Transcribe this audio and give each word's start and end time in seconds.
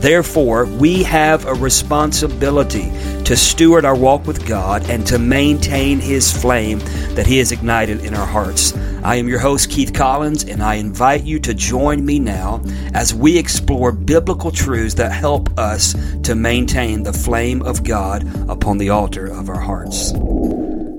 Therefore, 0.00 0.64
we 0.64 1.02
have 1.02 1.44
a 1.46 1.54
responsibility 1.54 2.88
to 3.24 3.36
steward 3.36 3.84
our 3.84 3.96
walk 3.96 4.28
with 4.28 4.46
God 4.46 4.88
and 4.88 5.04
to 5.08 5.18
maintain 5.18 5.98
His 5.98 6.30
flame 6.30 6.78
that 7.16 7.26
He 7.26 7.38
has 7.38 7.50
ignited 7.50 8.04
in 8.04 8.14
our 8.14 8.26
hearts. 8.26 8.76
I 9.02 9.16
am 9.16 9.26
your 9.26 9.40
host, 9.40 9.70
Keith 9.70 9.92
Collins, 9.92 10.44
and 10.44 10.62
I 10.62 10.74
invite 10.74 11.24
you 11.24 11.40
to 11.40 11.52
join 11.52 12.06
me 12.06 12.20
now 12.20 12.62
as 12.94 13.12
we 13.12 13.36
explore 13.36 13.90
biblical 13.90 14.52
truths 14.52 14.94
that 14.94 15.10
help 15.10 15.58
us 15.58 15.96
to 16.22 16.36
maintain 16.36 17.02
the 17.02 17.12
flame 17.12 17.60
of 17.62 17.82
God 17.82 18.24
upon 18.48 18.78
the 18.78 18.90
altar 18.90 19.26
of 19.26 19.48
our 19.48 19.60
hearts. 19.60 20.12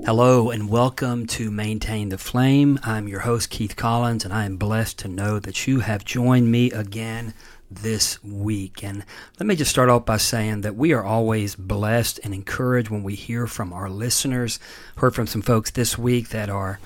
Hello 0.04 0.50
and 0.50 0.68
welcome 0.68 1.26
to 1.28 1.50
Maintain 1.50 2.10
the 2.10 2.18
Flame. 2.18 2.78
I'm 2.82 3.08
your 3.08 3.20
host, 3.20 3.48
Keith 3.48 3.76
Collins, 3.76 4.26
and 4.26 4.34
I 4.34 4.44
am 4.44 4.58
blessed 4.58 4.98
to 4.98 5.08
know 5.08 5.38
that 5.38 5.66
you 5.66 5.80
have 5.80 6.04
joined 6.04 6.50
me 6.50 6.70
again 6.70 7.32
this 7.70 8.22
week. 8.24 8.82
And 8.82 9.04
let 9.38 9.46
me 9.46 9.56
just 9.56 9.70
start 9.70 9.88
off 9.88 10.04
by 10.04 10.16
saying 10.16 10.62
that 10.62 10.76
we 10.76 10.92
are 10.92 11.04
always 11.04 11.54
blessed 11.54 12.20
and 12.24 12.34
encouraged 12.34 12.90
when 12.90 13.02
we 13.02 13.14
hear 13.14 13.46
from 13.46 13.72
our 13.72 13.88
listeners. 13.88 14.58
Heard 14.96 15.14
from 15.14 15.26
some 15.26 15.42
folks 15.42 15.70
this 15.70 15.96
week 15.96 16.30
that 16.30 16.50
are 16.50 16.80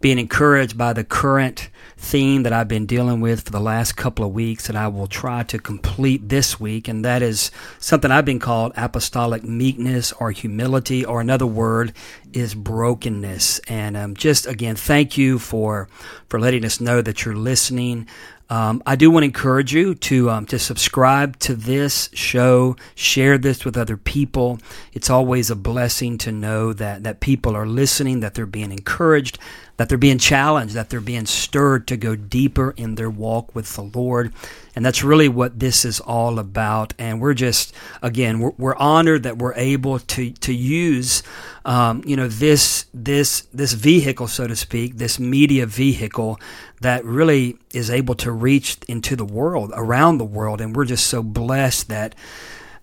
being 0.00 0.18
encouraged 0.18 0.78
by 0.78 0.92
the 0.92 1.02
current 1.02 1.70
theme 1.96 2.44
that 2.44 2.52
I've 2.52 2.68
been 2.68 2.86
dealing 2.86 3.20
with 3.20 3.42
for 3.42 3.50
the 3.50 3.58
last 3.60 3.96
couple 3.96 4.24
of 4.24 4.32
weeks 4.32 4.68
that 4.68 4.76
I 4.76 4.86
will 4.86 5.08
try 5.08 5.42
to 5.44 5.58
complete 5.58 6.28
this 6.28 6.60
week. 6.60 6.86
And 6.86 7.04
that 7.04 7.22
is 7.22 7.50
something 7.80 8.10
I've 8.10 8.24
been 8.24 8.38
called 8.38 8.72
apostolic 8.76 9.42
meekness 9.42 10.12
or 10.12 10.30
humility, 10.30 11.04
or 11.04 11.20
another 11.20 11.46
word 11.46 11.92
is 12.32 12.54
brokenness. 12.54 13.58
And 13.66 13.96
um, 13.96 14.14
just 14.14 14.46
again, 14.46 14.76
thank 14.76 15.18
you 15.18 15.40
for, 15.40 15.88
for 16.28 16.38
letting 16.38 16.64
us 16.64 16.80
know 16.80 17.02
that 17.02 17.24
you're 17.24 17.34
listening. 17.34 18.06
Um, 18.50 18.82
I 18.86 18.96
do 18.96 19.10
want 19.10 19.24
to 19.24 19.26
encourage 19.26 19.74
you 19.74 19.94
to 19.94 20.30
um, 20.30 20.46
to 20.46 20.58
subscribe 20.58 21.38
to 21.40 21.54
this 21.54 22.08
show, 22.14 22.76
share 22.94 23.36
this 23.36 23.64
with 23.64 23.76
other 23.76 23.96
people. 23.96 24.58
It's 24.92 25.10
always 25.10 25.50
a 25.50 25.56
blessing 25.56 26.16
to 26.18 26.32
know 26.32 26.72
that 26.72 27.02
that 27.02 27.20
people 27.20 27.54
are 27.54 27.66
listening, 27.66 28.20
that 28.20 28.34
they're 28.34 28.46
being 28.46 28.72
encouraged, 28.72 29.38
that 29.78 29.88
they're 29.88 29.96
being 29.96 30.18
challenged, 30.18 30.74
that 30.74 30.90
they're 30.90 31.00
being 31.00 31.24
stirred 31.24 31.86
to 31.86 31.96
go 31.96 32.16
deeper 32.16 32.74
in 32.76 32.96
their 32.96 33.08
walk 33.08 33.54
with 33.54 33.74
the 33.76 33.82
Lord. 33.82 34.32
And 34.74 34.84
that's 34.84 35.04
really 35.04 35.28
what 35.28 35.60
this 35.60 35.84
is 35.84 36.00
all 36.00 36.38
about. 36.40 36.94
And 36.98 37.20
we're 37.20 37.34
just, 37.34 37.72
again, 38.02 38.40
we're, 38.40 38.52
we're 38.58 38.76
honored 38.76 39.22
that 39.22 39.38
we're 39.38 39.54
able 39.54 40.00
to, 40.00 40.32
to 40.32 40.52
use, 40.52 41.22
um, 41.64 42.02
you 42.04 42.16
know, 42.16 42.26
this, 42.26 42.86
this, 42.92 43.46
this 43.54 43.72
vehicle, 43.72 44.26
so 44.26 44.48
to 44.48 44.56
speak, 44.56 44.98
this 44.98 45.20
media 45.20 45.64
vehicle 45.64 46.40
that 46.80 47.04
really 47.04 47.56
is 47.72 47.88
able 47.88 48.16
to 48.16 48.32
reach 48.32 48.78
into 48.88 49.14
the 49.14 49.24
world, 49.24 49.72
around 49.74 50.18
the 50.18 50.24
world. 50.24 50.60
And 50.60 50.74
we're 50.74 50.86
just 50.86 51.06
so 51.06 51.22
blessed 51.22 51.88
that, 51.88 52.16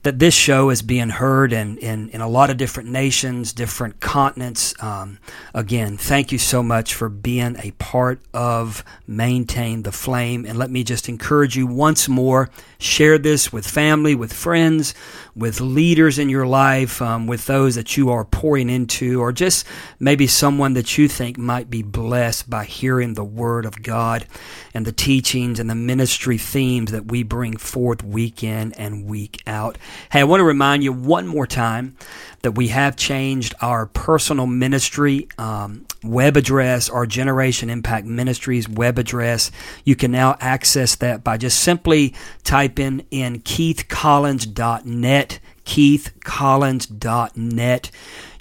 that 0.06 0.20
this 0.20 0.36
show 0.36 0.70
is 0.70 0.84
being 0.84 1.10
heard 1.10 1.52
in, 1.52 1.80
in, 1.80 2.10
in 2.10 2.22
a 2.22 2.28
lot 2.28 2.52
of 2.52 2.58
different 2.58 2.88
nations, 2.88 3.52
different 3.52 4.00
continents. 4.00 4.76
Um, 4.80 5.18
again, 5.52 5.98
thank 5.98 6.32
you 6.32 6.38
so 6.38 6.62
much 6.62 6.94
for 6.94 7.10
being 7.10 7.56
a 7.64 7.72
part 7.72 8.22
of 8.32 8.84
Maintain 9.08 9.82
the 9.82 9.92
Flame. 9.92 10.46
And 10.46 10.60
let 10.60 10.70
me 10.70 10.84
just 10.84 11.10
encourage 11.10 11.58
you 11.58 11.66
once 11.66 12.08
more 12.08 12.52
share 12.78 13.18
this 13.18 13.52
with 13.52 13.66
family, 13.66 14.14
with 14.14 14.32
friends, 14.32 14.94
with 15.36 15.60
leaders 15.60 16.20
in 16.20 16.30
your 16.30 16.46
life, 16.46 17.02
um, 17.02 17.26
with 17.26 17.48
those 17.48 17.74
that 17.74 17.98
you 17.98 18.12
are 18.12 18.26
pouring 18.26 18.70
into, 18.70 19.20
or 19.20 19.32
just 19.32 19.66
maybe 20.00 20.28
someone 20.28 20.74
that 20.74 21.00
you 21.00 21.08
think 21.08 21.38
might 21.38 21.70
be 21.70 21.82
blessed 21.82 22.48
by 22.48 22.64
hearing 22.64 23.16
the 23.16 23.24
Word 23.24 23.66
of 23.66 23.82
God 23.82 24.28
and 24.74 24.86
the 24.86 24.92
teachings 24.92 25.60
and 25.60 25.70
the 25.70 25.76
ministry 25.76 26.38
themes 26.38 26.92
that 26.92 27.08
we 27.08 27.24
bring 27.24 27.58
forth 27.58 28.04
week 28.04 28.44
in 28.44 28.72
and 28.74 29.06
week 29.06 29.42
out. 29.48 29.78
Hey, 30.12 30.22
I 30.22 30.24
want 30.24 30.42
to 30.42 30.46
remind 30.46 30.84
you 30.84 30.94
one 30.94 31.26
more 31.28 31.48
time 31.48 31.98
that 32.42 32.52
we 32.52 32.68
have 32.68 32.96
changed 32.96 33.56
our 33.62 33.88
personal 33.88 34.46
ministry 34.46 35.28
um, 35.38 35.86
web 36.04 36.38
address, 36.38 36.90
our 36.90 37.08
Generation 37.08 37.72
Impact 37.72 38.06
Ministries 38.06 38.70
web 38.70 39.00
address. 39.00 39.50
You 39.84 39.96
can 39.96 40.12
now 40.12 40.38
access 40.40 40.94
that 40.98 41.24
by 41.24 41.38
just 41.38 41.60
simply 41.60 42.14
typing 42.44 43.08
in 43.10 43.42
keithcollins.net, 43.42 45.40
keithcollins.net. 45.66 47.92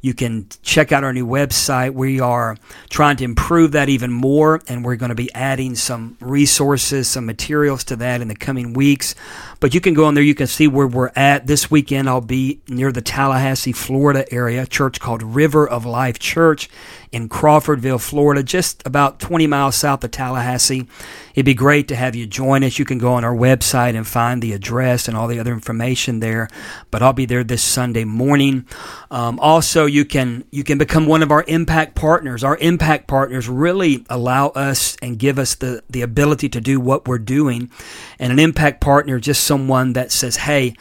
You 0.05 0.13
can 0.13 0.49
check 0.63 0.93
out 0.93 1.03
our 1.03 1.15
new 1.15 1.27
website. 1.27 1.95
We 1.95 2.21
are 2.21 2.59
trying 2.91 3.17
to 3.17 3.25
improve 3.25 3.73
that 3.73 3.89
even 3.89 4.13
more, 4.13 4.61
and 4.69 4.85
we're 4.85 4.97
going 4.97 5.09
to 5.09 5.15
be 5.15 5.33
adding 5.33 5.77
some 5.77 6.19
resources, 6.21 7.09
some 7.09 7.25
materials 7.25 7.85
to 7.85 7.97
that 7.97 8.21
in 8.21 8.29
the 8.29 8.35
coming 8.35 8.75
weeks. 8.75 9.15
But 9.61 9.73
you 9.73 9.81
can 9.81 9.95
go 9.95 10.05
on 10.05 10.13
there, 10.13 10.23
you 10.23 10.35
can 10.35 10.47
see 10.47 10.69
where 10.69 10.87
we're 10.87 11.11
at. 11.17 11.47
This 11.47 11.71
weekend, 11.71 12.11
I'll 12.11 12.21
be 12.21 12.61
near 12.69 12.93
the 12.93 13.01
Tallahassee, 13.01 13.73
Florida 13.73 14.31
area, 14.31 14.67
church 14.67 15.01
called 15.01 15.23
River 15.23 15.67
of 15.67 15.87
Life 15.87 16.19
Church 16.19 16.69
in 17.15 17.29
Crawfordville, 17.29 18.01
Florida, 18.01 18.43
just 18.43 18.85
about 18.85 19.21
20 19.21 19.47
miles 19.47 19.77
south 19.77 20.03
of 20.03 20.11
Tallahassee. 20.11 20.89
It'd 21.37 21.47
be 21.47 21.55
great 21.55 21.87
to 21.89 21.97
have 21.97 22.17
you 22.17 22.27
join 22.27 22.65
us. 22.65 22.77
You 22.77 22.85
can 22.85 22.99
go 22.99 23.13
on 23.13 23.23
our 23.23 23.35
website 23.35 23.95
and 23.95 24.05
find 24.05 24.43
the 24.43 24.53
address 24.53 25.07
and 25.07 25.17
all 25.17 25.29
the 25.29 25.39
other 25.39 25.53
information 25.53 26.19
there. 26.19 26.49
But 26.91 27.03
I'll 27.03 27.13
be 27.13 27.25
there 27.25 27.45
this 27.45 27.63
Sunday 27.63 28.03
morning. 28.03 28.67
Um, 29.13 29.39
also, 29.39 29.87
you 29.87 30.05
can 30.05 30.45
you 30.51 30.65
can 30.65 30.77
become 30.77 31.07
one 31.07 31.23
of 31.23 31.31
our 31.31 31.45
impact 31.47 31.95
partners. 31.95 32.43
Our 32.43 32.57
impact 32.57 33.07
partners 33.07 33.49
really 33.49 34.05
allow 34.11 34.49
us 34.49 34.97
and 35.01 35.17
give 35.17 35.39
us 35.39 35.55
the 35.55 35.85
the 35.89 36.03
ability 36.03 36.49
to 36.49 36.61
do 36.61 36.81
what 36.81 37.07
we're 37.07 37.19
doing. 37.19 37.71
And 38.19 38.33
an 38.33 38.41
impact 38.41 38.81
partner 38.81 39.21
just 39.21 39.45
someone 39.45 39.93
that 39.93 40.11
says, 40.11 40.37
"Hey." 40.37 40.75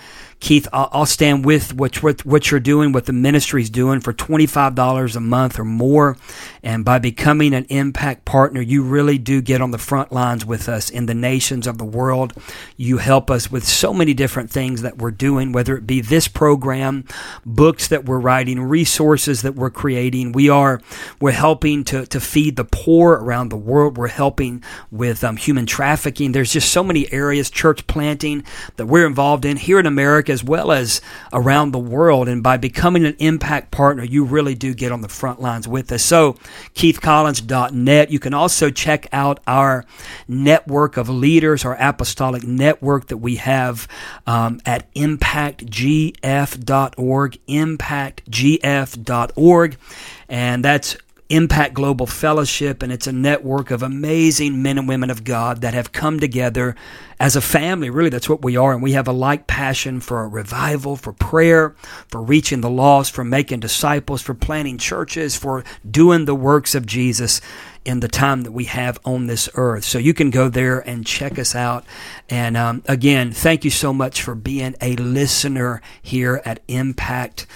Keith, 0.43 0.67
I'll 0.73 1.05
stand 1.05 1.45
with 1.45 1.73
what, 1.73 2.03
what, 2.03 2.25
what 2.25 2.51
you're 2.51 2.59
doing, 2.59 2.91
what 2.91 3.05
the 3.05 3.13
ministry's 3.13 3.69
doing 3.69 4.01
for 4.01 4.11
$25 4.11 5.15
a 5.15 5.19
month 5.21 5.57
or 5.57 5.63
more. 5.63 6.17
And 6.61 6.83
by 6.83 6.99
becoming 6.99 7.53
an 7.53 7.65
impact 7.69 8.25
partner, 8.25 8.59
you 8.59 8.83
really 8.83 9.17
do 9.17 9.41
get 9.41 9.61
on 9.61 9.71
the 9.71 9.77
front 9.77 10.11
lines 10.11 10.45
with 10.45 10.67
us 10.67 10.89
in 10.89 11.05
the 11.05 11.13
nations 11.13 11.65
of 11.65 11.77
the 11.77 11.85
world. 11.85 12.33
You 12.75 12.97
help 12.97 13.31
us 13.31 13.49
with 13.49 13.65
so 13.65 13.93
many 13.93 14.13
different 14.13 14.51
things 14.51 14.81
that 14.81 14.97
we're 14.97 15.11
doing, 15.11 15.53
whether 15.53 15.77
it 15.77 15.87
be 15.87 16.01
this 16.01 16.27
program, 16.27 17.05
books 17.45 17.87
that 17.87 18.03
we're 18.03 18.19
writing, 18.19 18.59
resources 18.61 19.43
that 19.43 19.55
we're 19.55 19.69
creating. 19.69 20.33
We 20.33 20.49
are, 20.49 20.81
we're 21.21 21.31
helping 21.31 21.85
to, 21.85 22.05
to 22.07 22.19
feed 22.19 22.57
the 22.57 22.65
poor 22.65 23.13
around 23.13 23.47
the 23.47 23.55
world. 23.55 23.97
We're 23.97 24.09
helping 24.09 24.61
with 24.91 25.23
um, 25.23 25.37
human 25.37 25.65
trafficking. 25.65 26.33
There's 26.33 26.51
just 26.51 26.69
so 26.69 26.83
many 26.83 27.09
areas, 27.13 27.49
church 27.49 27.87
planting 27.87 28.43
that 28.75 28.87
we're 28.87 29.07
involved 29.07 29.45
in 29.45 29.55
here 29.55 29.79
in 29.79 29.85
America 29.85 30.32
as 30.33 30.43
well 30.43 30.73
as 30.73 30.99
around 31.31 31.71
the 31.71 31.79
world. 31.79 32.27
And 32.27 32.43
by 32.43 32.57
becoming 32.57 33.05
an 33.05 33.15
impact 33.19 33.71
partner, 33.71 34.03
you 34.03 34.25
really 34.25 34.55
do 34.55 34.73
get 34.73 34.91
on 34.91 34.99
the 34.99 35.07
front 35.07 35.39
lines 35.39 35.65
with 35.67 35.89
us. 35.93 36.03
So, 36.03 36.33
keithcollins.net. 36.73 38.11
You 38.11 38.19
can 38.19 38.33
also 38.33 38.69
check 38.69 39.07
out 39.13 39.39
our 39.47 39.85
network 40.27 40.97
of 40.97 41.07
leaders, 41.07 41.63
our 41.63 41.77
apostolic 41.79 42.43
network 42.43 43.07
that 43.07 43.17
we 43.17 43.37
have 43.37 43.87
um, 44.27 44.59
at 44.65 44.93
impactgf.org, 44.93 47.39
impactgf.org. 47.47 49.77
And 50.29 50.65
that's 50.65 50.97
Impact 51.29 51.73
Global 51.73 52.05
Fellowship, 52.05 52.83
and 52.83 52.91
it's 52.91 53.07
a 53.07 53.11
network 53.11 53.71
of 53.71 53.81
amazing 53.81 54.61
men 54.61 54.77
and 54.77 54.87
women 54.87 55.09
of 55.09 55.23
God 55.23 55.61
that 55.61 55.73
have 55.73 55.91
come 55.91 56.19
together 56.19 56.75
as 57.23 57.37
a 57.37 57.41
family. 57.41 57.89
Really, 57.89 58.09
that's 58.09 58.27
what 58.27 58.41
we 58.41 58.57
are. 58.57 58.73
And 58.73 58.83
we 58.83 58.91
have 58.91 59.07
a 59.07 59.13
like 59.13 59.47
passion 59.47 60.01
for 60.01 60.27
revival, 60.27 60.97
for 60.97 61.13
prayer, 61.13 61.73
for 62.09 62.21
reaching 62.21 62.59
the 62.59 62.69
lost, 62.69 63.13
for 63.13 63.23
making 63.23 63.61
disciples, 63.61 64.21
for 64.21 64.33
planting 64.33 64.77
churches, 64.77 65.37
for 65.37 65.63
doing 65.89 66.25
the 66.25 66.35
works 66.35 66.75
of 66.75 66.85
Jesus 66.85 67.39
in 67.85 68.01
the 68.01 68.09
time 68.09 68.41
that 68.41 68.51
we 68.51 68.65
have 68.65 68.99
on 69.05 69.27
this 69.27 69.47
earth. 69.55 69.85
So 69.85 69.99
you 69.99 70.13
can 70.13 70.31
go 70.31 70.49
there 70.49 70.81
and 70.81 71.05
check 71.05 71.39
us 71.39 71.55
out. 71.55 71.85
And 72.29 72.57
um, 72.57 72.83
again, 72.87 73.31
thank 73.31 73.63
you 73.63 73.71
so 73.71 73.93
much 73.93 74.21
for 74.21 74.35
being 74.35 74.75
a 74.81 74.97
listener 74.97 75.81
here 76.01 76.41
at 76.43 76.59
Impact 76.67 77.47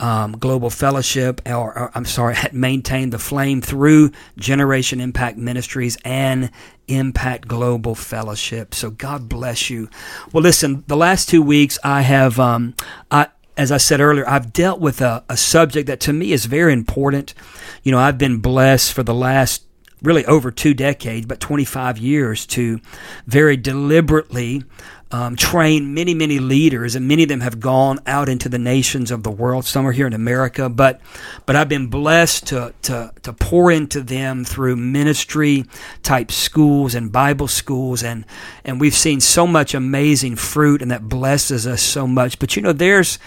um, 0.00 0.32
Global 0.32 0.70
Fellowship, 0.70 1.40
or, 1.46 1.76
or, 1.76 1.90
I'm 1.94 2.04
sorry, 2.04 2.34
had 2.36 2.52
maintained 2.52 3.12
the 3.12 3.18
flame 3.18 3.60
through 3.60 4.10
Generation 4.36 5.00
Impact 5.00 5.38
Ministries 5.38 5.96
and 6.04 6.50
Impact 6.88 7.48
Global 7.48 7.94
Fellowship. 7.94 8.74
So 8.74 8.90
God 8.90 9.28
bless 9.28 9.70
you. 9.70 9.88
Well, 10.32 10.42
listen, 10.42 10.84
the 10.86 10.96
last 10.96 11.28
two 11.28 11.42
weeks 11.42 11.78
I 11.84 12.02
have, 12.02 12.38
um, 12.38 12.74
I, 13.10 13.28
as 13.56 13.70
I 13.70 13.76
said 13.76 14.00
earlier, 14.00 14.28
I've 14.28 14.52
dealt 14.52 14.80
with 14.80 15.00
a, 15.00 15.24
a 15.28 15.36
subject 15.36 15.86
that 15.86 16.00
to 16.00 16.12
me 16.12 16.32
is 16.32 16.46
very 16.46 16.72
important. 16.72 17.34
You 17.82 17.92
know, 17.92 17.98
I've 17.98 18.18
been 18.18 18.38
blessed 18.38 18.92
for 18.92 19.02
the 19.02 19.14
last 19.14 19.64
really 20.02 20.24
over 20.26 20.50
two 20.50 20.74
decades, 20.74 21.26
but 21.26 21.40
25 21.40 21.98
years 21.98 22.46
to 22.46 22.80
very 23.26 23.56
deliberately 23.56 24.62
um, 25.10 25.36
trained 25.36 25.94
many, 25.94 26.14
many 26.14 26.38
leaders, 26.38 26.94
and 26.96 27.06
many 27.06 27.22
of 27.22 27.28
them 27.28 27.40
have 27.40 27.60
gone 27.60 28.00
out 28.06 28.28
into 28.28 28.48
the 28.48 28.58
nations 28.58 29.10
of 29.10 29.22
the 29.22 29.30
world. 29.30 29.64
Some 29.64 29.86
are 29.86 29.92
here 29.92 30.06
in 30.06 30.12
America, 30.12 30.68
but 30.68 31.00
but 31.46 31.56
I've 31.56 31.68
been 31.68 31.86
blessed 31.86 32.46
to 32.48 32.74
to 32.82 33.12
to 33.22 33.32
pour 33.32 33.70
into 33.70 34.00
them 34.00 34.44
through 34.44 34.76
ministry 34.76 35.66
type 36.02 36.32
schools 36.32 36.94
and 36.94 37.12
Bible 37.12 37.48
schools, 37.48 38.02
and 38.02 38.24
and 38.64 38.80
we've 38.80 38.94
seen 38.94 39.20
so 39.20 39.46
much 39.46 39.74
amazing 39.74 40.36
fruit, 40.36 40.82
and 40.82 40.90
that 40.90 41.08
blesses 41.08 41.66
us 41.66 41.82
so 41.82 42.06
much. 42.06 42.38
But 42.38 42.56
you 42.56 42.62
know, 42.62 42.72
there's 42.72 43.18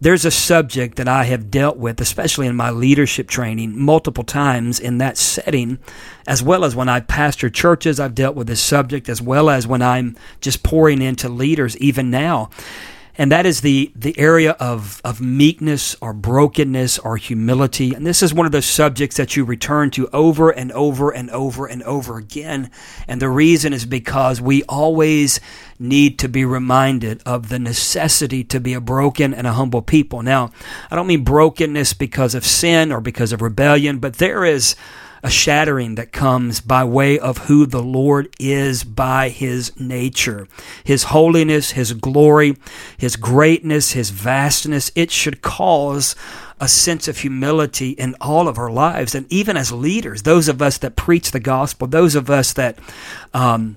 there's 0.00 0.24
a 0.24 0.30
subject 0.30 0.96
that 0.96 1.08
I 1.08 1.24
have 1.24 1.50
dealt 1.50 1.78
with, 1.78 2.00
especially 2.00 2.46
in 2.46 2.56
my 2.56 2.70
leadership 2.70 3.28
training, 3.28 3.78
multiple 3.80 4.24
times 4.24 4.78
in 4.78 4.98
that 4.98 5.16
setting, 5.16 5.78
as 6.26 6.42
well 6.42 6.64
as 6.64 6.76
when 6.76 6.88
I 6.88 7.00
pastor 7.00 7.48
churches, 7.48 7.98
I've 7.98 8.14
dealt 8.14 8.36
with 8.36 8.46
this 8.46 8.60
subject, 8.60 9.08
as 9.08 9.22
well 9.22 9.48
as 9.48 9.66
when 9.66 9.82
I'm 9.82 10.16
just 10.40 10.62
pouring 10.62 11.00
into 11.00 11.28
leaders, 11.28 11.76
even 11.78 12.10
now 12.10 12.50
and 13.18 13.32
that 13.32 13.46
is 13.46 13.62
the, 13.62 13.92
the 13.94 14.18
area 14.18 14.52
of, 14.52 15.00
of 15.04 15.20
meekness 15.20 15.96
or 16.00 16.12
brokenness 16.12 16.98
or 16.98 17.16
humility. 17.16 17.94
And 17.94 18.06
this 18.06 18.22
is 18.22 18.34
one 18.34 18.46
of 18.46 18.52
those 18.52 18.66
subjects 18.66 19.16
that 19.16 19.36
you 19.36 19.44
return 19.44 19.90
to 19.92 20.08
over 20.08 20.50
and 20.50 20.70
over 20.72 21.10
and 21.10 21.30
over 21.30 21.66
and 21.66 21.82
over 21.84 22.18
again. 22.18 22.70
And 23.08 23.20
the 23.20 23.30
reason 23.30 23.72
is 23.72 23.86
because 23.86 24.40
we 24.40 24.62
always 24.64 25.40
need 25.78 26.18
to 26.18 26.28
be 26.28 26.44
reminded 26.44 27.22
of 27.24 27.48
the 27.48 27.58
necessity 27.58 28.44
to 28.44 28.60
be 28.60 28.74
a 28.74 28.80
broken 28.80 29.32
and 29.32 29.46
a 29.46 29.52
humble 29.52 29.82
people. 29.82 30.22
Now, 30.22 30.50
I 30.90 30.96
don't 30.96 31.06
mean 31.06 31.24
brokenness 31.24 31.94
because 31.94 32.34
of 32.34 32.44
sin 32.44 32.92
or 32.92 33.00
because 33.00 33.32
of 33.32 33.42
rebellion, 33.42 33.98
but 33.98 34.14
there 34.14 34.44
is 34.44 34.76
a 35.22 35.30
shattering 35.30 35.94
that 35.96 36.12
comes 36.12 36.60
by 36.60 36.84
way 36.84 37.18
of 37.18 37.38
who 37.38 37.66
the 37.66 37.82
Lord 37.82 38.28
is 38.38 38.84
by 38.84 39.28
his 39.28 39.78
nature. 39.78 40.46
His 40.84 41.04
holiness, 41.04 41.72
his 41.72 41.92
glory, 41.92 42.56
his 42.96 43.16
greatness, 43.16 43.92
his 43.92 44.10
vastness, 44.10 44.90
it 44.94 45.10
should 45.10 45.42
cause 45.42 46.14
a 46.60 46.68
sense 46.68 47.06
of 47.08 47.18
humility 47.18 47.90
in 47.90 48.14
all 48.20 48.48
of 48.48 48.58
our 48.58 48.70
lives. 48.70 49.14
And 49.14 49.30
even 49.30 49.56
as 49.56 49.72
leaders, 49.72 50.22
those 50.22 50.48
of 50.48 50.62
us 50.62 50.78
that 50.78 50.96
preach 50.96 51.30
the 51.30 51.40
gospel, 51.40 51.86
those 51.86 52.14
of 52.14 52.30
us 52.30 52.52
that, 52.54 52.78
um, 53.34 53.76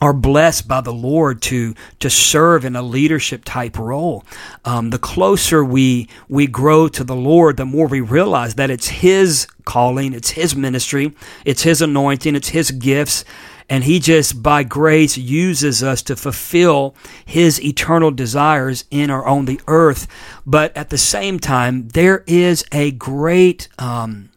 are 0.00 0.12
blessed 0.12 0.66
by 0.66 0.80
the 0.80 0.92
Lord 0.92 1.42
to 1.42 1.74
to 1.98 2.10
serve 2.10 2.64
in 2.64 2.76
a 2.76 2.82
leadership 2.82 3.42
type 3.44 3.78
role. 3.78 4.24
Um, 4.64 4.90
the 4.90 4.98
closer 4.98 5.64
we 5.64 6.08
we 6.28 6.46
grow 6.46 6.88
to 6.88 7.04
the 7.04 7.16
Lord, 7.16 7.56
the 7.56 7.66
more 7.66 7.86
we 7.86 8.00
realize 8.00 8.54
that 8.54 8.70
it's 8.70 8.88
His 8.88 9.46
calling, 9.64 10.12
it's 10.12 10.30
His 10.30 10.56
ministry, 10.56 11.14
it's 11.44 11.62
His 11.62 11.82
anointing, 11.82 12.34
it's 12.34 12.48
His 12.48 12.70
gifts, 12.70 13.24
and 13.68 13.84
He 13.84 13.98
just 13.98 14.42
by 14.42 14.62
grace 14.62 15.18
uses 15.18 15.82
us 15.82 16.02
to 16.02 16.16
fulfill 16.16 16.94
His 17.24 17.62
eternal 17.62 18.10
desires 18.10 18.84
in 18.90 19.10
or 19.10 19.26
on 19.26 19.44
the 19.44 19.60
earth. 19.66 20.06
But 20.46 20.74
at 20.76 20.90
the 20.90 20.98
same 20.98 21.38
time, 21.38 21.88
there 21.88 22.24
is 22.26 22.64
a 22.72 22.90
great 22.92 23.68
um, 23.78 24.30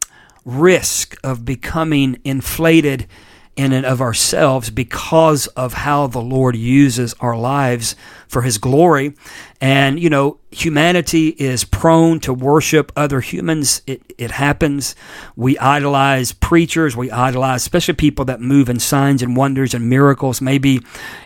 risk 0.44 1.16
of 1.24 1.46
becoming 1.46 2.20
inflated 2.26 3.08
in 3.56 3.72
and 3.72 3.86
of 3.86 4.02
ourselves 4.02 4.70
because 4.70 5.48
of 5.48 5.74
how 5.74 6.08
the 6.08 6.22
Lord 6.22 6.56
uses 6.56 7.14
our 7.20 7.38
lives 7.38 7.96
for 8.28 8.42
His 8.42 8.58
glory. 8.58 9.14
And, 9.64 9.98
you 9.98 10.10
know, 10.10 10.40
humanity 10.52 11.30
is 11.30 11.64
prone 11.64 12.20
to 12.20 12.34
worship 12.34 12.92
other 12.98 13.22
humans. 13.22 13.82
It, 13.88 14.02
it 14.18 14.32
happens. 14.32 14.94
We 15.38 15.58
idolize 15.58 16.34
preachers. 16.34 16.98
We 16.98 17.10
idolize, 17.10 17.62
especially 17.62 17.94
people 17.94 18.26
that 18.26 18.42
move 18.42 18.70
in 18.70 18.80
signs 18.80 19.22
and 19.22 19.38
wonders 19.38 19.74
and 19.74 19.90
miracles, 19.90 20.42
maybe 20.42 20.82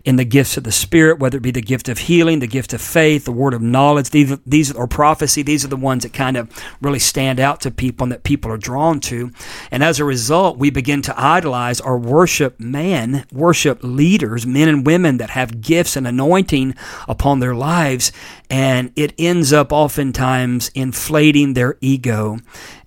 in 0.05 0.17
the 0.17 0.23
gifts 0.23 0.55
of 0.55 0.65
the 0.65 0.71
Spirit, 0.71 1.17
whether 1.17 1.39
it 1.39 1.41
be 1.41 1.49
the 1.49 1.63
gift 1.63 1.89
of 1.89 1.97
healing, 1.97 2.37
the 2.37 2.45
gift 2.47 2.73
of 2.73 2.81
faith, 2.81 3.25
the 3.25 3.31
word 3.31 3.55
of 3.55 3.61
knowledge, 3.63 4.11
these, 4.11 4.37
these 4.45 4.71
or 4.71 4.85
prophecy. 4.85 5.41
These 5.41 5.65
are 5.65 5.69
the 5.69 5.75
ones 5.75 6.03
that 6.03 6.13
kind 6.13 6.37
of 6.37 6.47
really 6.79 6.99
stand 6.99 7.39
out 7.39 7.59
to 7.61 7.71
people 7.71 8.05
and 8.05 8.11
that 8.11 8.21
people 8.21 8.51
are 8.51 8.57
drawn 8.57 8.99
to. 8.99 9.31
And 9.71 9.83
as 9.83 9.99
a 9.99 10.05
result, 10.05 10.59
we 10.59 10.69
begin 10.69 11.01
to 11.01 11.19
idolize 11.19 11.81
or 11.81 11.97
worship 11.97 12.59
man, 12.59 13.25
worship 13.31 13.79
leaders, 13.81 14.45
men 14.45 14.69
and 14.69 14.85
women 14.85 15.17
that 15.17 15.31
have 15.31 15.59
gifts 15.59 15.95
and 15.95 16.07
anointing 16.07 16.75
upon 17.07 17.39
their 17.39 17.55
lives, 17.55 18.11
and 18.49 18.91
it 18.95 19.13
ends 19.17 19.51
up 19.51 19.71
oftentimes 19.71 20.69
inflating 20.73 21.53
their 21.53 21.77
ego 21.81 22.39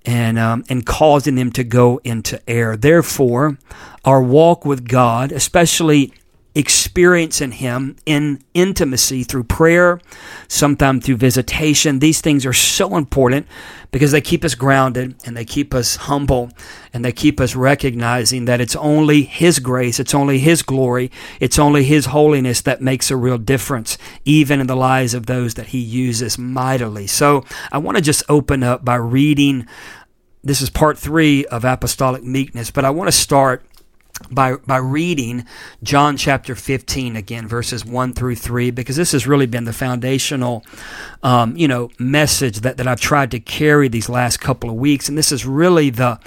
and 0.05 0.39
um, 0.39 0.65
and 0.69 0.87
causing 0.87 1.35
them 1.35 1.53
to 1.53 1.65
go 1.65 2.01
into 2.05 2.41
error. 2.49 2.77
Therefore, 2.77 3.59
our 4.05 4.23
walk 4.23 4.65
with 4.65 4.89
God, 4.89 5.33
especially 5.33 6.13
experiencing 6.55 7.53
Him 7.53 7.97
in 8.07 8.43
intimacy 8.55 9.23
through 9.23 9.45
prayer, 9.45 10.01
sometimes 10.49 11.05
through 11.05 11.17
visitation. 11.17 11.99
These 12.01 12.21
things 12.21 12.45
are 12.45 12.53
so 12.53 12.97
important 12.97 13.47
because 13.93 14.13
they 14.13 14.21
keep 14.21 14.45
us 14.45 14.55
grounded 14.55 15.15
and 15.25 15.37
they 15.37 15.45
keep 15.45 15.75
us 15.75 15.97
humble 15.97 16.51
and 16.93 17.05
they 17.05 17.13
keep 17.13 17.41
us 17.41 17.55
recognizing 17.55 18.47
that 18.47 18.61
it's 18.61 18.77
only 18.77 19.23
His 19.23 19.59
grace, 19.59 20.01
it's 20.01 20.15
only 20.15 20.39
His 20.39 20.63
glory, 20.63 21.11
it's 21.39 21.59
only 21.59 21.85
His 21.85 22.07
holiness 22.07 22.61
that 22.63 22.81
makes 22.81 23.11
a 23.11 23.17
real 23.17 23.39
difference, 23.39 23.97
even 24.25 24.61
in 24.61 24.67
the 24.67 24.77
lives 24.77 25.15
of 25.15 25.27
those 25.27 25.55
that 25.55 25.69
He 25.69 25.79
uses 25.79 26.39
mightily. 26.39 27.07
So 27.07 27.45
I 27.71 27.79
want 27.79 27.97
to 27.97 28.03
just 28.03 28.25
open 28.29 28.63
up 28.63 28.85
by 28.85 28.97
reading. 28.97 29.67
This 30.43 30.63
is 30.63 30.71
part 30.71 30.99
three 30.99 31.45
of 31.47 31.65
apostolic 31.65 32.23
meekness, 32.25 32.71
but 32.71 32.85
I 32.85 32.91
want 32.91 33.09
to 33.09 33.13
start 33.13 33.63
by 34.31 34.57
by 34.57 34.77
reading 34.77 35.45
John 35.83 36.17
chapter 36.17 36.55
15 36.55 37.17
again 37.17 37.49
verses 37.49 37.85
1 37.85 38.13
through 38.13 38.37
3 38.37 38.71
because 38.71 38.97
this 38.97 39.13
has 39.13 39.27
really 39.27 39.47
been 39.47 39.65
the 39.65 39.73
foundational 39.73 40.65
um, 41.23 41.57
you 41.57 41.69
know 41.69 41.91
message 41.99 42.61
that, 42.61 42.77
that 42.77 42.87
I've 42.87 43.01
tried 43.01 43.31
to 43.33 43.41
carry 43.41 43.89
these 43.89 44.09
last 44.09 44.41
couple 44.41 44.71
of 44.71 44.77
weeks. 44.77 45.09
And 45.09 45.17
this 45.17 45.33
is 45.33 45.47
really 45.47 45.91
the 45.91 46.19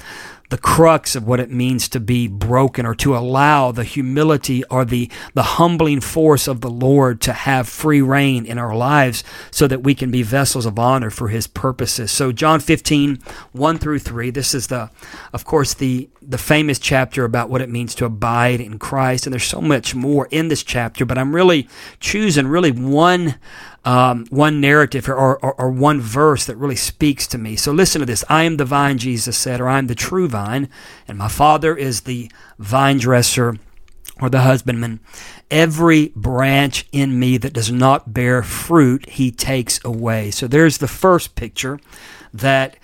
the 0.50 0.58
crux 0.58 1.16
of 1.16 1.26
what 1.26 1.40
it 1.40 1.50
means 1.50 1.88
to 1.90 2.00
be 2.00 2.28
broken 2.28 2.86
or 2.86 2.94
to 2.96 3.16
allow 3.16 3.72
the 3.72 3.84
humility 3.84 4.64
or 4.66 4.86
the, 4.86 5.10
the 5.34 5.44
humbling 5.44 6.00
force 6.00 6.48
of 6.48 6.62
the 6.62 6.70
Lord 6.70 7.22
to 7.22 7.34
have 7.34 7.68
free 7.68 8.02
reign 8.02 8.46
in 8.46 8.58
our 8.58 8.76
lives 8.76 9.24
so 9.52 9.68
that 9.68 9.84
we 9.84 9.96
can 9.96 10.12
be 10.12 10.22
vessels 10.22 10.66
of 10.66 10.78
honor 10.78 11.10
for 11.10 11.30
his 11.30 11.48
purposes. 11.48 12.12
So 12.12 12.32
John 12.32 12.60
15, 12.60 13.20
1 13.52 13.78
through 13.80 14.00
3, 14.00 14.30
this 14.30 14.54
is 14.54 14.68
the, 14.68 14.92
of 15.32 15.46
course, 15.46 15.74
the, 15.74 16.10
the 16.22 16.38
famous 16.38 16.78
chapter 16.78 17.26
about 17.26 17.50
what 17.50 17.62
it 17.62 17.70
means 17.70 17.96
to 17.96 18.06
abide 18.06 18.62
in 18.62 18.80
Christ. 18.80 19.26
And 19.26 19.34
there's 19.34 19.44
so 19.44 19.62
much 19.62 19.96
more 19.96 20.28
in 20.30 20.50
this 20.50 20.64
chapter, 20.64 21.06
but 21.06 21.18
I'm 21.18 21.34
really 21.34 21.68
choosing 22.00 22.48
really 22.48 22.72
one 22.72 23.36
um, 23.86 24.26
one 24.30 24.62
narrative 24.62 25.10
or, 25.10 25.38
or, 25.38 25.54
or, 25.56 25.70
one 25.70 26.00
verse 26.00 26.46
that 26.46 26.56
really 26.56 26.76
speaks 26.76 27.28
to 27.28 27.38
me. 27.38 27.58
So 27.58 27.74
listen 27.74 28.00
to 28.00 28.06
this. 28.06 28.24
I 28.30 28.44
am 28.44 28.56
the 28.56 28.66
vine, 28.66 28.98
Jesus 28.98 29.38
said, 29.38 29.60
or 29.60 29.68
I 29.68 29.78
am 29.78 29.88
the 29.88 29.96
true 29.96 30.30
vine, 30.30 30.70
and 31.06 31.18
my 31.18 31.28
Father 31.28 31.76
is 31.76 32.02
the 32.02 32.32
vine 32.58 32.98
dresser 32.98 33.58
or 34.22 34.30
the 34.30 34.42
husbandman. 34.42 35.02
Every 35.52 36.14
branch 36.16 36.88
in 36.92 37.20
me 37.20 37.38
that 37.38 37.54
does 37.54 37.72
not 37.72 38.14
bear 38.14 38.42
fruit, 38.42 39.10
he 39.10 39.32
takes 39.32 39.84
away. 39.84 40.32
So 40.32 40.48
there's 40.48 40.78
the 40.78 40.88
first 40.88 41.36
picture 41.36 41.80
that 42.34 42.78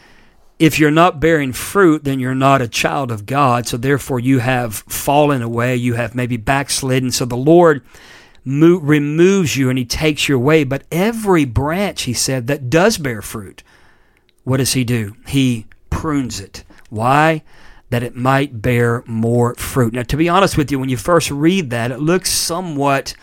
if 0.60 0.78
you're 0.78 0.92
not 0.92 1.22
bearing 1.22 1.54
fruit, 1.54 2.04
then 2.04 2.20
you're 2.20 2.36
not 2.36 2.62
a 2.62 2.68
child 2.68 3.12
of 3.12 3.26
God. 3.26 3.66
So 3.66 3.78
therefore, 3.78 4.20
you 4.20 4.40
have 4.40 4.76
fallen 4.76 5.42
away. 5.42 5.78
You 5.78 5.94
have 5.94 6.14
maybe 6.14 6.36
backslidden. 6.36 7.12
So 7.12 7.24
the 7.24 7.38
Lord 7.38 7.82
mo- 8.50 8.80
removes 8.80 9.56
you 9.56 9.70
and 9.70 9.78
he 9.78 9.86
takes 9.86 10.28
you 10.28 10.36
away. 10.36 10.64
But 10.64 10.84
every 10.92 11.46
branch, 11.46 12.04
he 12.04 12.14
said, 12.14 12.48
that 12.48 12.70
does 12.70 12.98
bear 12.98 13.22
fruit, 13.22 13.64
what 14.44 14.58
does 14.58 14.74
he 14.74 14.84
do? 14.84 15.16
He 15.28 15.68
prunes 15.90 16.40
it. 16.40 16.64
Why? 16.90 17.44
That 17.92 18.04
it 18.04 18.16
might 18.16 18.62
bear 18.62 19.04
more 19.06 19.56
fruit. 19.56 19.94
Now, 19.94 20.04
to 20.04 20.18
be 20.18 20.30
honest 20.30 20.58
with 20.58 20.72
you, 20.72 20.80
when 20.80 20.90
you 20.90 20.98
first 20.98 21.30
read 21.32 21.70
that, 21.70 21.92
it 21.92 22.00
looks 22.00 22.32
somewhat 22.32 23.14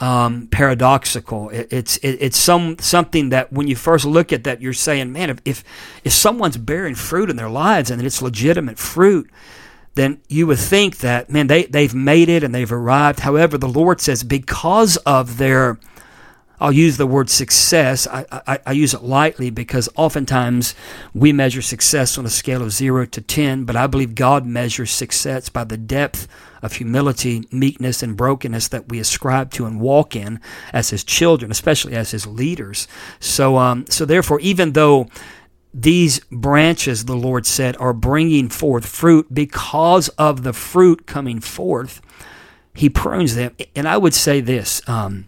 um, 0.00 0.48
paradoxical. 0.48 1.50
It, 1.50 1.68
it's 1.70 1.96
it, 1.98 2.18
it's 2.20 2.38
some 2.38 2.76
something 2.78 3.28
that 3.30 3.52
when 3.52 3.68
you 3.68 3.76
first 3.76 4.04
look 4.04 4.32
at 4.32 4.44
that, 4.44 4.60
you're 4.60 4.72
saying, 4.72 5.12
man, 5.12 5.30
if, 5.30 5.38
if 5.44 5.64
if 6.04 6.12
someone's 6.12 6.56
bearing 6.56 6.94
fruit 6.94 7.30
in 7.30 7.36
their 7.36 7.48
lives 7.48 7.90
and 7.90 8.02
it's 8.02 8.20
legitimate 8.20 8.78
fruit, 8.78 9.30
then 9.94 10.20
you 10.28 10.46
would 10.46 10.58
think 10.58 10.98
that 10.98 11.30
man, 11.30 11.46
they 11.46 11.64
they've 11.64 11.94
made 11.94 12.28
it 12.28 12.42
and 12.42 12.54
they've 12.54 12.72
arrived. 12.72 13.20
However, 13.20 13.58
the 13.58 13.68
Lord 13.68 14.00
says 14.00 14.24
because 14.24 14.96
of 14.98 15.38
their 15.38 15.78
I'll 16.62 16.70
use 16.70 16.96
the 16.96 17.08
word 17.08 17.28
success. 17.28 18.06
I, 18.06 18.24
I, 18.30 18.58
I, 18.66 18.72
use 18.72 18.94
it 18.94 19.02
lightly 19.02 19.50
because 19.50 19.88
oftentimes 19.96 20.76
we 21.12 21.32
measure 21.32 21.60
success 21.60 22.16
on 22.16 22.24
a 22.24 22.30
scale 22.30 22.62
of 22.62 22.70
zero 22.70 23.04
to 23.04 23.20
10, 23.20 23.64
but 23.64 23.74
I 23.74 23.88
believe 23.88 24.14
God 24.14 24.46
measures 24.46 24.92
success 24.92 25.48
by 25.48 25.64
the 25.64 25.76
depth 25.76 26.28
of 26.62 26.74
humility, 26.74 27.48
meekness, 27.50 28.00
and 28.00 28.16
brokenness 28.16 28.68
that 28.68 28.88
we 28.88 29.00
ascribe 29.00 29.50
to 29.54 29.66
and 29.66 29.80
walk 29.80 30.14
in 30.14 30.38
as 30.72 30.90
His 30.90 31.02
children, 31.02 31.50
especially 31.50 31.96
as 31.96 32.12
His 32.12 32.28
leaders. 32.28 32.86
So, 33.18 33.56
um, 33.56 33.84
so 33.88 34.04
therefore, 34.04 34.38
even 34.38 34.74
though 34.74 35.08
these 35.74 36.20
branches, 36.30 37.06
the 37.06 37.16
Lord 37.16 37.46
said, 37.46 37.76
are 37.78 37.92
bringing 37.92 38.48
forth 38.48 38.86
fruit 38.86 39.32
because 39.32 40.08
of 40.10 40.42
the 40.42 40.52
fruit 40.52 41.06
coming 41.06 41.40
forth, 41.40 42.00
He 42.74 42.88
prunes 42.88 43.34
them. 43.34 43.54
And 43.74 43.88
I 43.88 43.96
would 43.96 44.14
say 44.14 44.40
this. 44.40 44.86
Um, 44.88 45.26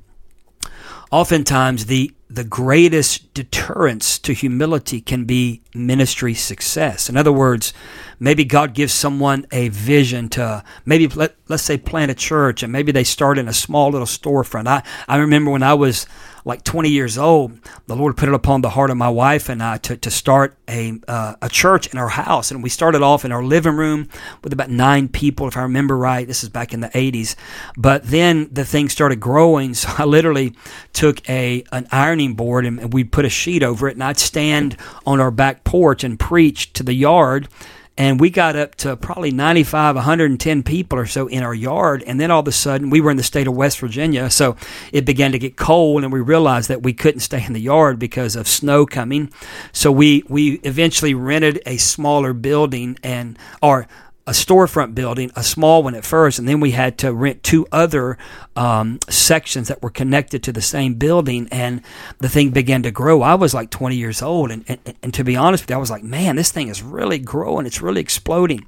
oftentimes 1.10 1.86
the 1.86 2.12
the 2.34 2.44
greatest 2.44 3.32
deterrence 3.32 4.18
to 4.18 4.32
humility 4.32 5.00
can 5.00 5.24
be 5.24 5.62
ministry 5.72 6.34
success. 6.34 7.08
In 7.08 7.16
other 7.16 7.32
words, 7.32 7.72
maybe 8.18 8.44
God 8.44 8.74
gives 8.74 8.92
someone 8.92 9.46
a 9.52 9.68
vision 9.68 10.28
to 10.30 10.64
maybe 10.84 11.06
let, 11.08 11.36
let's 11.48 11.62
say 11.62 11.78
plant 11.78 12.10
a 12.10 12.14
church 12.14 12.62
and 12.62 12.72
maybe 12.72 12.90
they 12.90 13.04
start 13.04 13.38
in 13.38 13.46
a 13.46 13.52
small 13.52 13.90
little 13.90 14.06
storefront. 14.06 14.66
I, 14.66 14.82
I 15.06 15.18
remember 15.18 15.50
when 15.50 15.62
I 15.62 15.74
was 15.74 16.06
like 16.46 16.62
20 16.62 16.90
years 16.90 17.16
old, 17.16 17.58
the 17.86 17.96
Lord 17.96 18.16
put 18.16 18.28
it 18.28 18.34
upon 18.34 18.60
the 18.60 18.70
heart 18.70 18.90
of 18.90 18.98
my 18.98 19.08
wife 19.08 19.48
and 19.48 19.62
I 19.62 19.78
to, 19.78 19.96
to 19.96 20.10
start 20.10 20.56
a, 20.68 20.92
uh, 21.08 21.36
a 21.40 21.48
church 21.48 21.86
in 21.86 21.98
our 21.98 22.08
house. 22.08 22.50
And 22.50 22.62
we 22.62 22.68
started 22.68 23.02
off 23.02 23.24
in 23.24 23.32
our 23.32 23.42
living 23.42 23.76
room 23.76 24.08
with 24.42 24.52
about 24.52 24.68
nine 24.68 25.08
people, 25.08 25.48
if 25.48 25.56
I 25.56 25.62
remember 25.62 25.96
right. 25.96 26.26
This 26.26 26.42
is 26.42 26.50
back 26.50 26.74
in 26.74 26.80
the 26.80 26.90
80s. 26.90 27.34
But 27.78 28.04
then 28.04 28.48
the 28.52 28.64
thing 28.64 28.88
started 28.88 29.20
growing. 29.20 29.74
So 29.84 29.90
I 29.98 30.04
literally 30.04 30.54
took 30.94 31.28
a 31.28 31.62
an 31.70 31.86
ironing 31.92 32.23
board 32.32 32.64
and, 32.64 32.94
we'd 32.94 33.12
put 33.12 33.26
a 33.26 33.28
sheet 33.28 33.62
over 33.62 33.88
it 33.88 33.96
and 33.96 34.02
I'd 34.02 34.18
stand 34.18 34.78
on 35.04 35.20
our 35.20 35.30
back 35.30 35.64
porch 35.64 36.02
and 36.02 36.18
preach 36.18 36.72
to 36.72 36.82
the 36.82 36.94
yard. 36.94 37.48
And 37.96 38.18
we 38.18 38.30
got 38.30 38.56
up 38.56 38.74
to 38.76 38.96
probably 38.96 39.30
95 39.30 39.94
110 39.94 40.62
people 40.64 40.98
or 40.98 41.06
so 41.06 41.28
in 41.28 41.44
our 41.44 41.54
yard 41.54 42.02
and 42.06 42.18
then 42.18 42.30
all 42.30 42.40
of 42.40 42.48
a 42.48 42.52
sudden 42.52 42.90
we 42.90 43.00
were 43.00 43.12
in 43.12 43.16
the 43.16 43.22
state 43.22 43.46
of 43.46 43.54
west 43.54 43.78
virginia 43.78 44.30
so 44.30 44.56
it 44.90 45.04
began 45.04 45.30
to 45.30 45.38
get 45.38 45.56
cold 45.56 46.02
and 46.02 46.12
we 46.12 46.20
realized 46.20 46.68
that 46.70 46.82
we 46.82 46.92
couldn't 46.92 47.20
stay 47.20 47.44
in 47.44 47.52
the 47.52 47.60
yard 47.60 48.00
because 48.00 48.34
of 48.34 48.48
snow 48.48 48.84
coming. 48.84 49.30
So 49.72 49.92
we 49.92 50.24
we 50.28 50.54
eventually 50.64 51.14
rented 51.14 51.62
a 51.66 51.76
smaller 51.76 52.32
building 52.32 52.98
and 53.04 53.38
or 53.62 53.86
a 54.26 54.30
storefront 54.30 54.94
building, 54.94 55.30
a 55.36 55.42
small 55.42 55.82
one 55.82 55.94
at 55.94 56.04
first, 56.04 56.38
and 56.38 56.48
then 56.48 56.58
we 56.58 56.70
had 56.70 56.96
to 56.98 57.12
rent 57.12 57.42
two 57.42 57.66
other 57.70 58.16
um, 58.56 58.98
sections 59.08 59.68
that 59.68 59.82
were 59.82 59.90
connected 59.90 60.42
to 60.42 60.52
the 60.52 60.62
same 60.62 60.94
building, 60.94 61.46
and 61.52 61.82
the 62.20 62.28
thing 62.28 62.50
began 62.50 62.82
to 62.82 62.90
grow. 62.90 63.20
I 63.20 63.34
was 63.34 63.52
like 63.52 63.70
20 63.70 63.96
years 63.96 64.22
old, 64.22 64.50
and, 64.50 64.64
and, 64.66 64.94
and 65.02 65.14
to 65.14 65.24
be 65.24 65.36
honest 65.36 65.64
with 65.64 65.70
you, 65.70 65.76
I 65.76 65.80
was 65.80 65.90
like, 65.90 66.02
man, 66.02 66.36
this 66.36 66.50
thing 66.50 66.68
is 66.68 66.82
really 66.82 67.18
growing, 67.18 67.66
it's 67.66 67.82
really 67.82 68.00
exploding. 68.00 68.66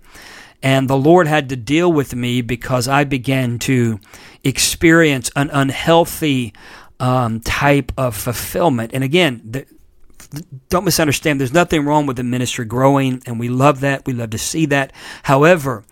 And 0.62 0.88
the 0.88 0.96
Lord 0.96 1.26
had 1.26 1.48
to 1.50 1.56
deal 1.56 1.92
with 1.92 2.14
me 2.14 2.42
because 2.42 2.88
I 2.88 3.04
began 3.04 3.58
to 3.60 3.98
experience 4.44 5.30
an 5.36 5.50
unhealthy 5.52 6.54
um, 6.98 7.40
type 7.40 7.92
of 7.96 8.16
fulfillment. 8.16 8.92
And 8.94 9.04
again, 9.04 9.42
the, 9.44 9.66
don't 10.68 10.84
misunderstand. 10.84 11.40
There's 11.40 11.52
nothing 11.52 11.84
wrong 11.84 12.06
with 12.06 12.16
the 12.16 12.24
ministry 12.24 12.64
growing, 12.64 13.22
and 13.26 13.38
we 13.38 13.48
love 13.48 13.80
that. 13.80 14.06
We 14.06 14.12
love 14.12 14.30
to 14.30 14.38
see 14.38 14.66
that. 14.66 14.92
However, 15.24 15.84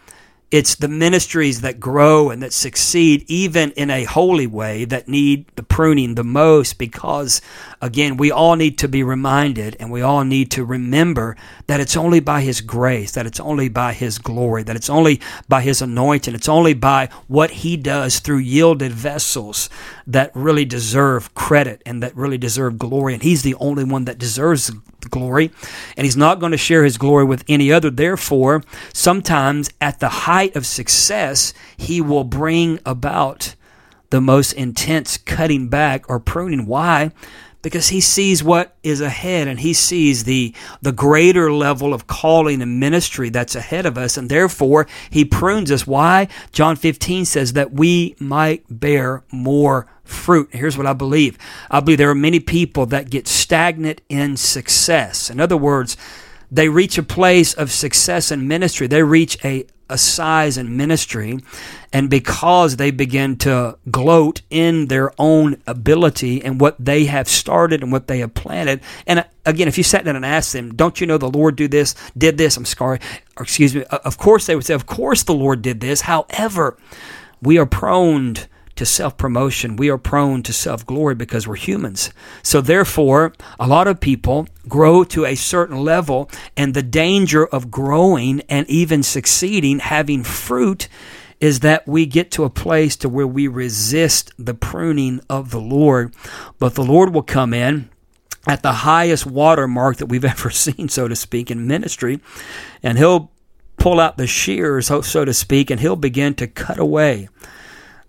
it's 0.50 0.76
the 0.76 0.88
ministries 0.88 1.62
that 1.62 1.80
grow 1.80 2.30
and 2.30 2.40
that 2.42 2.52
succeed, 2.52 3.24
even 3.26 3.72
in 3.72 3.90
a 3.90 4.04
holy 4.04 4.46
way, 4.46 4.84
that 4.84 5.08
need 5.08 5.46
the 5.56 5.64
pruning 5.64 6.14
the 6.14 6.22
most 6.22 6.78
because, 6.78 7.40
again, 7.84 8.16
we 8.16 8.30
all 8.30 8.56
need 8.56 8.78
to 8.78 8.88
be 8.88 9.02
reminded 9.02 9.76
and 9.78 9.92
we 9.92 10.00
all 10.00 10.24
need 10.24 10.50
to 10.50 10.64
remember 10.64 11.36
that 11.66 11.80
it's 11.80 11.98
only 11.98 12.18
by 12.18 12.40
His 12.40 12.62
grace, 12.62 13.12
that 13.12 13.26
it's 13.26 13.38
only 13.38 13.68
by 13.68 13.92
His 13.92 14.16
glory, 14.16 14.62
that 14.62 14.74
it's 14.74 14.88
only 14.88 15.20
by 15.48 15.60
His 15.60 15.82
anointing, 15.82 16.34
it's 16.34 16.48
only 16.48 16.72
by 16.72 17.10
what 17.28 17.50
He 17.50 17.76
does 17.76 18.20
through 18.20 18.38
yielded 18.38 18.92
vessels 18.92 19.68
that 20.06 20.30
really 20.34 20.64
deserve 20.64 21.34
credit 21.34 21.82
and 21.84 22.02
that 22.02 22.16
really 22.16 22.38
deserve 22.38 22.78
glory. 22.78 23.12
And 23.12 23.22
He's 23.22 23.42
the 23.42 23.54
only 23.56 23.84
one 23.84 24.06
that 24.06 24.18
deserves 24.18 24.70
glory, 25.10 25.50
and 25.94 26.06
He's 26.06 26.16
not 26.16 26.40
going 26.40 26.52
to 26.52 26.58
share 26.58 26.84
His 26.84 26.96
glory 26.96 27.24
with 27.24 27.44
any 27.48 27.70
other. 27.70 27.90
Therefore, 27.90 28.62
sometimes 28.94 29.68
at 29.82 30.00
the 30.00 30.08
height 30.08 30.56
of 30.56 30.64
success, 30.64 31.52
He 31.76 32.00
will 32.00 32.24
bring 32.24 32.80
about 32.86 33.54
the 34.08 34.20
most 34.20 34.52
intense 34.52 35.16
cutting 35.16 35.68
back 35.68 36.08
or 36.08 36.20
pruning. 36.20 36.66
Why? 36.66 37.10
Because 37.64 37.88
he 37.88 38.00
sees 38.00 38.44
what 38.44 38.76
is 38.82 39.00
ahead 39.00 39.48
and 39.48 39.58
he 39.58 39.72
sees 39.72 40.24
the 40.24 40.54
the 40.82 40.92
greater 40.92 41.50
level 41.50 41.94
of 41.94 42.06
calling 42.06 42.62
and 42.62 42.78
ministry 42.78 43.30
that's 43.30 43.56
ahead 43.56 43.86
of 43.86 43.98
us 43.98 44.16
and 44.16 44.28
therefore 44.28 44.86
he 45.10 45.24
prunes 45.24 45.72
us 45.72 45.86
why 45.86 46.28
John 46.52 46.76
15 46.76 47.24
says 47.24 47.54
that 47.54 47.72
we 47.72 48.14
might 48.20 48.64
bear 48.68 49.24
more 49.32 49.86
fruit. 50.04 50.50
Here's 50.52 50.76
what 50.76 50.86
I 50.86 50.92
believe 50.92 51.38
I 51.70 51.80
believe 51.80 51.98
there 51.98 52.10
are 52.10 52.14
many 52.14 52.38
people 52.38 52.86
that 52.86 53.10
get 53.10 53.26
stagnant 53.26 54.02
in 54.08 54.36
success. 54.36 55.30
In 55.30 55.40
other 55.40 55.56
words, 55.56 55.96
they 56.50 56.68
reach 56.68 56.98
a 56.98 57.02
place 57.02 57.54
of 57.54 57.72
success 57.72 58.30
in 58.30 58.46
ministry, 58.46 58.86
they 58.86 59.02
reach 59.02 59.42
a, 59.44 59.66
a 59.94 59.98
size 59.98 60.58
in 60.58 60.76
ministry, 60.76 61.38
and 61.92 62.10
because 62.10 62.76
they 62.76 62.90
begin 62.90 63.36
to 63.36 63.78
gloat 63.92 64.42
in 64.50 64.88
their 64.88 65.12
own 65.20 65.62
ability 65.68 66.42
and 66.44 66.60
what 66.60 66.74
they 66.84 67.04
have 67.04 67.28
started 67.28 67.80
and 67.80 67.92
what 67.92 68.08
they 68.08 68.18
have 68.18 68.34
planted. 68.34 68.80
And 69.06 69.20
uh, 69.20 69.24
again, 69.46 69.68
if 69.68 69.78
you 69.78 69.84
sat 69.84 70.04
down 70.04 70.16
and 70.16 70.26
asked 70.26 70.52
them, 70.52 70.74
"Don't 70.74 71.00
you 71.00 71.06
know 71.06 71.16
the 71.16 71.30
Lord 71.30 71.54
do 71.54 71.68
this? 71.68 71.94
Did 72.18 72.36
this?" 72.36 72.56
I'm 72.56 72.64
sorry, 72.64 72.98
or 73.36 73.44
excuse 73.44 73.72
me. 73.72 73.84
Uh, 73.84 73.98
of 74.04 74.18
course, 74.18 74.46
they 74.46 74.56
would 74.56 74.66
say, 74.66 74.74
"Of 74.74 74.86
course, 74.86 75.22
the 75.22 75.32
Lord 75.32 75.62
did 75.62 75.80
this." 75.80 76.00
However, 76.00 76.76
we 77.40 77.56
are 77.56 77.66
prone 77.66 78.34
to 78.76 78.86
self 78.86 79.16
promotion. 79.16 79.76
We 79.76 79.90
are 79.90 79.98
prone 79.98 80.42
to 80.44 80.52
self 80.52 80.86
glory 80.86 81.14
because 81.14 81.46
we're 81.46 81.56
humans. 81.56 82.10
So, 82.42 82.60
therefore, 82.60 83.32
a 83.58 83.66
lot 83.66 83.86
of 83.86 84.00
people 84.00 84.46
grow 84.68 85.04
to 85.04 85.24
a 85.24 85.34
certain 85.34 85.78
level, 85.78 86.30
and 86.56 86.74
the 86.74 86.82
danger 86.82 87.46
of 87.46 87.70
growing 87.70 88.40
and 88.48 88.68
even 88.68 89.02
succeeding, 89.02 89.78
having 89.78 90.24
fruit, 90.24 90.88
is 91.40 91.60
that 91.60 91.86
we 91.86 92.06
get 92.06 92.30
to 92.32 92.44
a 92.44 92.50
place 92.50 92.96
to 92.96 93.08
where 93.08 93.26
we 93.26 93.48
resist 93.48 94.32
the 94.38 94.54
pruning 94.54 95.20
of 95.28 95.50
the 95.50 95.60
Lord. 95.60 96.14
But 96.58 96.74
the 96.74 96.84
Lord 96.84 97.12
will 97.12 97.22
come 97.22 97.52
in 97.52 97.90
at 98.46 98.62
the 98.62 98.72
highest 98.72 99.26
watermark 99.26 99.98
that 99.98 100.06
we've 100.06 100.24
ever 100.24 100.50
seen, 100.50 100.88
so 100.88 101.08
to 101.08 101.16
speak, 101.16 101.50
in 101.50 101.66
ministry, 101.66 102.20
and 102.82 102.98
He'll 102.98 103.30
pull 103.76 104.00
out 104.00 104.16
the 104.16 104.26
shears, 104.26 104.86
so 104.86 105.24
to 105.24 105.34
speak, 105.34 105.70
and 105.70 105.80
He'll 105.80 105.96
begin 105.96 106.34
to 106.34 106.46
cut 106.46 106.78
away 106.78 107.28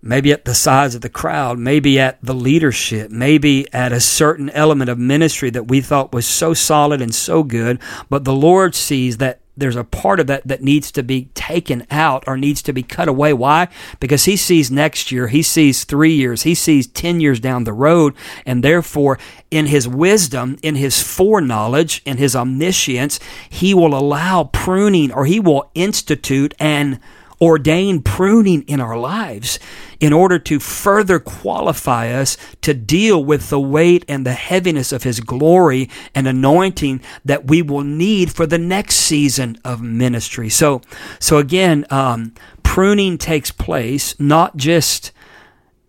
maybe 0.05 0.31
at 0.31 0.45
the 0.45 0.53
size 0.53 0.93
of 0.93 1.01
the 1.01 1.09
crowd, 1.09 1.57
maybe 1.57 1.99
at 1.99 2.23
the 2.23 2.33
leadership, 2.33 3.09
maybe 3.09 3.67
at 3.73 3.91
a 3.91 3.99
certain 3.99 4.51
element 4.51 4.89
of 4.89 4.99
ministry 4.99 5.49
that 5.49 5.67
we 5.67 5.81
thought 5.81 6.13
was 6.13 6.27
so 6.27 6.53
solid 6.53 7.01
and 7.01 7.13
so 7.13 7.41
good. 7.43 7.79
But 8.07 8.23
the 8.23 8.33
Lord 8.33 8.75
sees 8.75 9.17
that 9.17 9.41
there's 9.57 9.75
a 9.75 9.83
part 9.83 10.19
of 10.19 10.27
that 10.27 10.47
that 10.47 10.61
needs 10.61 10.91
to 10.91 11.01
be 11.01 11.29
taken 11.33 11.87
out 11.89 12.23
or 12.27 12.37
needs 12.37 12.61
to 12.61 12.73
be 12.73 12.83
cut 12.83 13.07
away. 13.07 13.33
Why? 13.33 13.69
Because 13.99 14.25
he 14.25 14.35
sees 14.35 14.69
next 14.69 15.11
year, 15.11 15.27
he 15.27 15.41
sees 15.41 15.85
three 15.85 16.13
years, 16.13 16.43
he 16.43 16.53
sees 16.53 16.87
10 16.87 17.19
years 17.19 17.39
down 17.39 17.63
the 17.63 17.73
road, 17.73 18.13
and 18.45 18.63
therefore, 18.63 19.17
in 19.49 19.67
his 19.67 19.87
wisdom, 19.87 20.57
in 20.61 20.75
his 20.75 21.01
foreknowledge, 21.01 22.01
in 22.05 22.17
his 22.17 22.35
omniscience, 22.35 23.19
he 23.49 23.73
will 23.73 23.95
allow 23.95 24.43
pruning 24.43 25.11
or 25.11 25.25
he 25.25 25.39
will 25.39 25.71
institute 25.73 26.53
and 26.59 26.99
ordain 27.41 28.01
pruning 28.01 28.61
in 28.63 28.79
our 28.79 28.97
lives 28.97 29.59
in 29.99 30.13
order 30.13 30.39
to 30.39 30.59
further 30.59 31.19
qualify 31.19 32.11
us 32.11 32.37
to 32.61 32.73
deal 32.73 33.23
with 33.23 33.49
the 33.49 33.59
weight 33.59 34.05
and 34.07 34.25
the 34.25 34.33
heaviness 34.33 34.91
of 34.91 35.03
His 35.03 35.19
glory 35.19 35.89
and 36.13 36.27
anointing 36.27 37.01
that 37.23 37.47
we 37.47 37.61
will 37.61 37.83
need 37.83 38.31
for 38.31 38.45
the 38.45 38.57
next 38.57 38.95
season 38.95 39.57
of 39.63 39.81
ministry. 39.81 40.49
So, 40.49 40.81
so 41.19 41.37
again, 41.37 41.85
um, 41.89 42.33
pruning 42.63 43.17
takes 43.17 43.51
place 43.51 44.19
not 44.19 44.57
just 44.57 45.11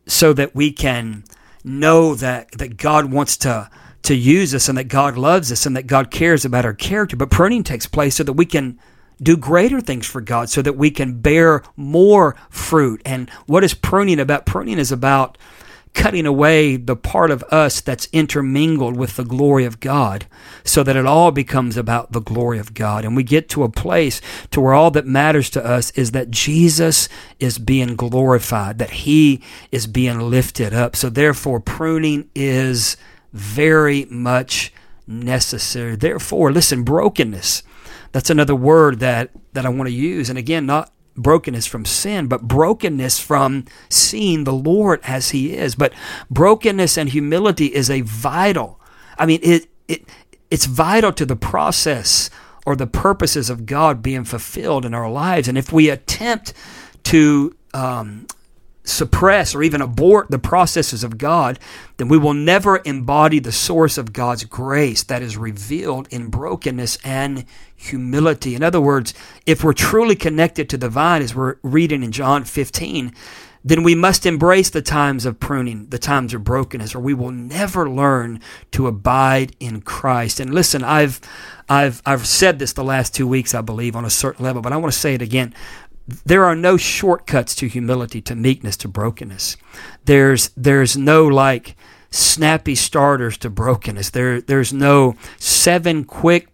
so 0.07 0.33
that 0.33 0.55
we 0.55 0.73
can 0.73 1.25
know 1.65 2.15
that, 2.15 2.53
that 2.53 2.77
God 2.77 3.13
wants 3.13 3.37
to 3.39 3.71
to 4.07 4.15
use 4.15 4.55
us 4.55 4.69
and 4.69 4.79
that 4.79 4.85
God 4.85 5.19
loves 5.19 5.51
us 5.51 5.67
and 5.67 5.77
that 5.77 5.89
God 5.89 6.13
cares 6.13 6.45
about 6.45 6.65
our 6.65 6.75
character, 6.75 7.17
but 7.17 7.29
pruning 7.29 7.65
takes 7.65 7.87
place 7.87 8.15
so 8.15 8.23
that 8.23 8.35
we 8.35 8.47
can 8.47 8.79
do 9.23 9.37
greater 9.37 9.81
things 9.81 10.07
for 10.07 10.21
God 10.21 10.51
so 10.51 10.63
that 10.63 10.77
we 10.77 10.91
can 10.91 11.21
bear 11.21 11.63
more 11.77 12.37
fruit. 12.51 13.01
And 13.05 13.31
what 13.47 13.65
is 13.65 13.75
pruning 13.75 14.21
about? 14.21 14.47
Pruning 14.47 14.79
is 14.79 14.93
about 14.93 15.39
cutting 15.97 16.27
away 16.27 16.77
the 16.77 16.95
part 16.95 17.31
of 17.31 17.43
us 17.45 17.81
that's 17.81 18.07
intermingled 18.13 18.95
with 18.95 19.17
the 19.17 19.25
glory 19.25 19.65
of 19.65 19.81
God 19.81 20.27
so 20.63 20.83
that 20.83 20.95
it 20.95 21.07
all 21.07 21.31
becomes 21.31 21.79
about 21.79 22.13
the 22.13 22.21
glory 22.21 22.59
of 22.59 22.75
God. 22.75 23.03
And 23.05 23.17
we 23.17 23.23
get 23.23 23.49
to 23.51 23.63
a 23.63 23.71
place 23.71 24.21
to 24.51 24.61
where 24.61 24.75
all 24.75 24.91
that 24.91 25.07
matters 25.07 25.49
to 25.51 25.65
us 25.65 25.91
is 25.93 26.11
that 26.11 26.31
Jesus 26.31 27.09
is 27.41 27.57
being 27.57 27.97
glorified, 27.97 28.79
that 28.79 28.91
he 28.91 29.43
is 29.73 29.87
being 29.87 30.21
lifted 30.21 30.75
up. 30.75 30.95
So 30.95 31.09
therefore, 31.09 31.61
pruning 31.61 32.29
is 32.35 32.99
very 33.33 34.05
much 34.11 34.75
necessary. 35.07 35.97
Therefore, 35.97 36.53
listen, 36.53 36.83
brokenness. 36.83 37.63
That's 38.17 38.31
another 38.31 38.55
word 38.55 39.01
that, 39.01 39.29
that 39.53 39.67
I 39.67 39.69
want 39.69 39.89
to 39.89 39.95
use. 39.95 40.31
And 40.31 40.39
again, 40.39 40.65
not 40.65 40.91
brokenness 41.19 41.67
from 41.67 41.85
sin, 41.85 42.29
but 42.29 42.49
brokenness 42.49 43.21
from 43.21 43.67
seeing 43.91 44.45
the 44.45 44.55
Lord 44.55 45.01
as 45.05 45.33
He 45.33 45.53
is. 45.53 45.75
But 45.75 45.93
brokenness 46.31 46.97
and 46.97 47.11
humility 47.11 47.67
is 47.67 47.91
a 47.91 48.01
vital, 48.01 48.81
I 49.19 49.27
mean, 49.27 49.41
it, 49.43 49.67
it, 49.87 50.09
it's 50.51 50.65
vital 50.65 51.13
to 51.13 51.27
the 51.27 51.37
process 51.37 52.31
or 52.65 52.75
the 52.75 52.87
purposes 52.87 53.51
of 53.51 53.67
God 53.67 54.01
being 54.01 54.25
fulfilled 54.25 54.87
in 54.87 54.95
our 54.95 55.11
lives. 55.11 55.47
And 55.47 55.59
if 55.59 55.71
we 55.71 55.91
attempt 55.91 56.55
to 57.03 57.55
um, 57.75 58.27
suppress 58.89 59.55
or 59.55 59.63
even 59.63 59.81
abort 59.81 60.31
the 60.31 60.39
processes 60.39 61.05
of 61.05 61.19
God, 61.19 61.59
then 61.97 62.09
we 62.09 62.19
will 62.19 62.35
never 62.35 62.81
embody 62.85 63.39
the 63.39 63.53
source 63.53 63.99
of 63.99 64.13
God's 64.13 64.45
grace 64.45 65.03
that 65.05 65.23
is 65.23 65.37
revealed 65.37 66.09
in 66.11 66.29
brokenness 66.29 66.99
and 67.05 67.45
humility. 67.75 68.55
In 68.55 68.63
other 68.63 68.81
words, 68.81 69.13
if 69.45 69.63
we're 69.63 69.73
truly 69.73 70.17
connected 70.17 70.69
to 70.71 70.77
the 70.77 70.89
vine, 70.89 71.23
as 71.23 71.35
we're 71.35 71.57
reading 71.63 72.03
in 72.03 72.13
John 72.13 72.45
15, 72.45 73.13
then 73.67 73.83
we 73.83 73.97
must 73.97 74.25
embrace 74.25 74.71
the 74.71 74.81
times 74.81 75.27
of 75.27 75.41
pruning, 75.41 75.89
the 75.89 75.99
times 75.99 76.33
of 76.33 76.45
brokenness, 76.45 76.95
or 76.95 77.01
we 77.01 77.15
will 77.15 77.33
never 77.33 77.91
learn 77.91 78.41
to 78.71 78.87
abide 78.87 79.57
in 79.59 79.81
Christ. 79.81 80.39
And 80.39 80.55
listen, 80.55 80.85
I've 80.85 81.21
I've 81.69 82.01
I've 82.07 82.29
said 82.29 82.61
this 82.61 82.73
the 82.73 82.85
last 82.85 83.13
two 83.13 83.27
weeks, 83.27 83.57
I 83.57 83.63
believe, 83.63 83.97
on 83.97 84.05
a 84.05 84.11
certain 84.11 84.45
level, 84.45 84.63
but 84.63 84.73
I 84.73 84.77
want 84.77 84.93
to 84.95 84.99
say 84.99 85.15
it 85.15 85.23
again 85.23 85.53
there 86.25 86.45
are 86.45 86.55
no 86.55 86.77
shortcuts 86.77 87.55
to 87.57 87.69
humility, 87.69 88.21
to 88.23 88.35
meekness, 88.35 88.77
to 88.79 88.89
brokenness. 88.89 89.57
There's 90.05 90.51
there's 90.57 90.97
no 90.97 91.27
like 91.27 91.77
snappy 92.11 92.75
starters 92.75 93.37
to 93.39 93.51
brokenness. 93.51 94.11
There 94.11 94.41
there's 94.41 94.73
no 94.73 95.17
seven 95.39 96.05
quick 96.05 96.49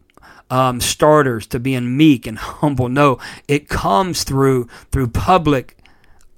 um, 0.50 0.80
starters 0.80 1.46
to 1.48 1.60
being 1.60 1.96
meek 1.96 2.26
and 2.26 2.38
humble. 2.38 2.88
No, 2.88 3.18
it 3.48 3.68
comes 3.68 4.24
through 4.24 4.68
through 4.90 5.08
public 5.08 5.76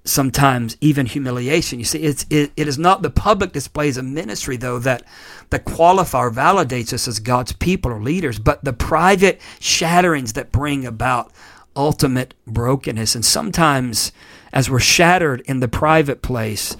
sometimes 0.04 0.76
even 0.80 1.06
humiliation. 1.06 1.78
You 1.78 1.84
see, 1.84 2.00
it's, 2.00 2.26
it, 2.28 2.52
it 2.56 2.68
is 2.68 2.78
not 2.78 3.02
the 3.02 3.10
public 3.10 3.52
displays 3.52 3.96
of 3.96 4.04
ministry, 4.04 4.56
though, 4.56 4.78
that, 4.80 5.02
that 5.50 5.64
qualify 5.64 6.24
or 6.24 6.30
validates 6.30 6.92
us 6.92 7.08
as 7.08 7.18
God's 7.20 7.52
people 7.52 7.90
or 7.90 8.02
leaders, 8.02 8.38
but 8.38 8.62
the 8.64 8.74
private 8.74 9.40
shatterings 9.60 10.34
that 10.34 10.52
bring 10.52 10.84
about 10.84 11.32
ultimate 11.76 12.34
brokenness. 12.46 13.14
And 13.14 13.24
sometimes, 13.24 14.12
as 14.52 14.70
we're 14.70 14.80
shattered 14.80 15.40
in 15.42 15.60
the 15.60 15.68
private 15.68 16.22
place, 16.22 16.76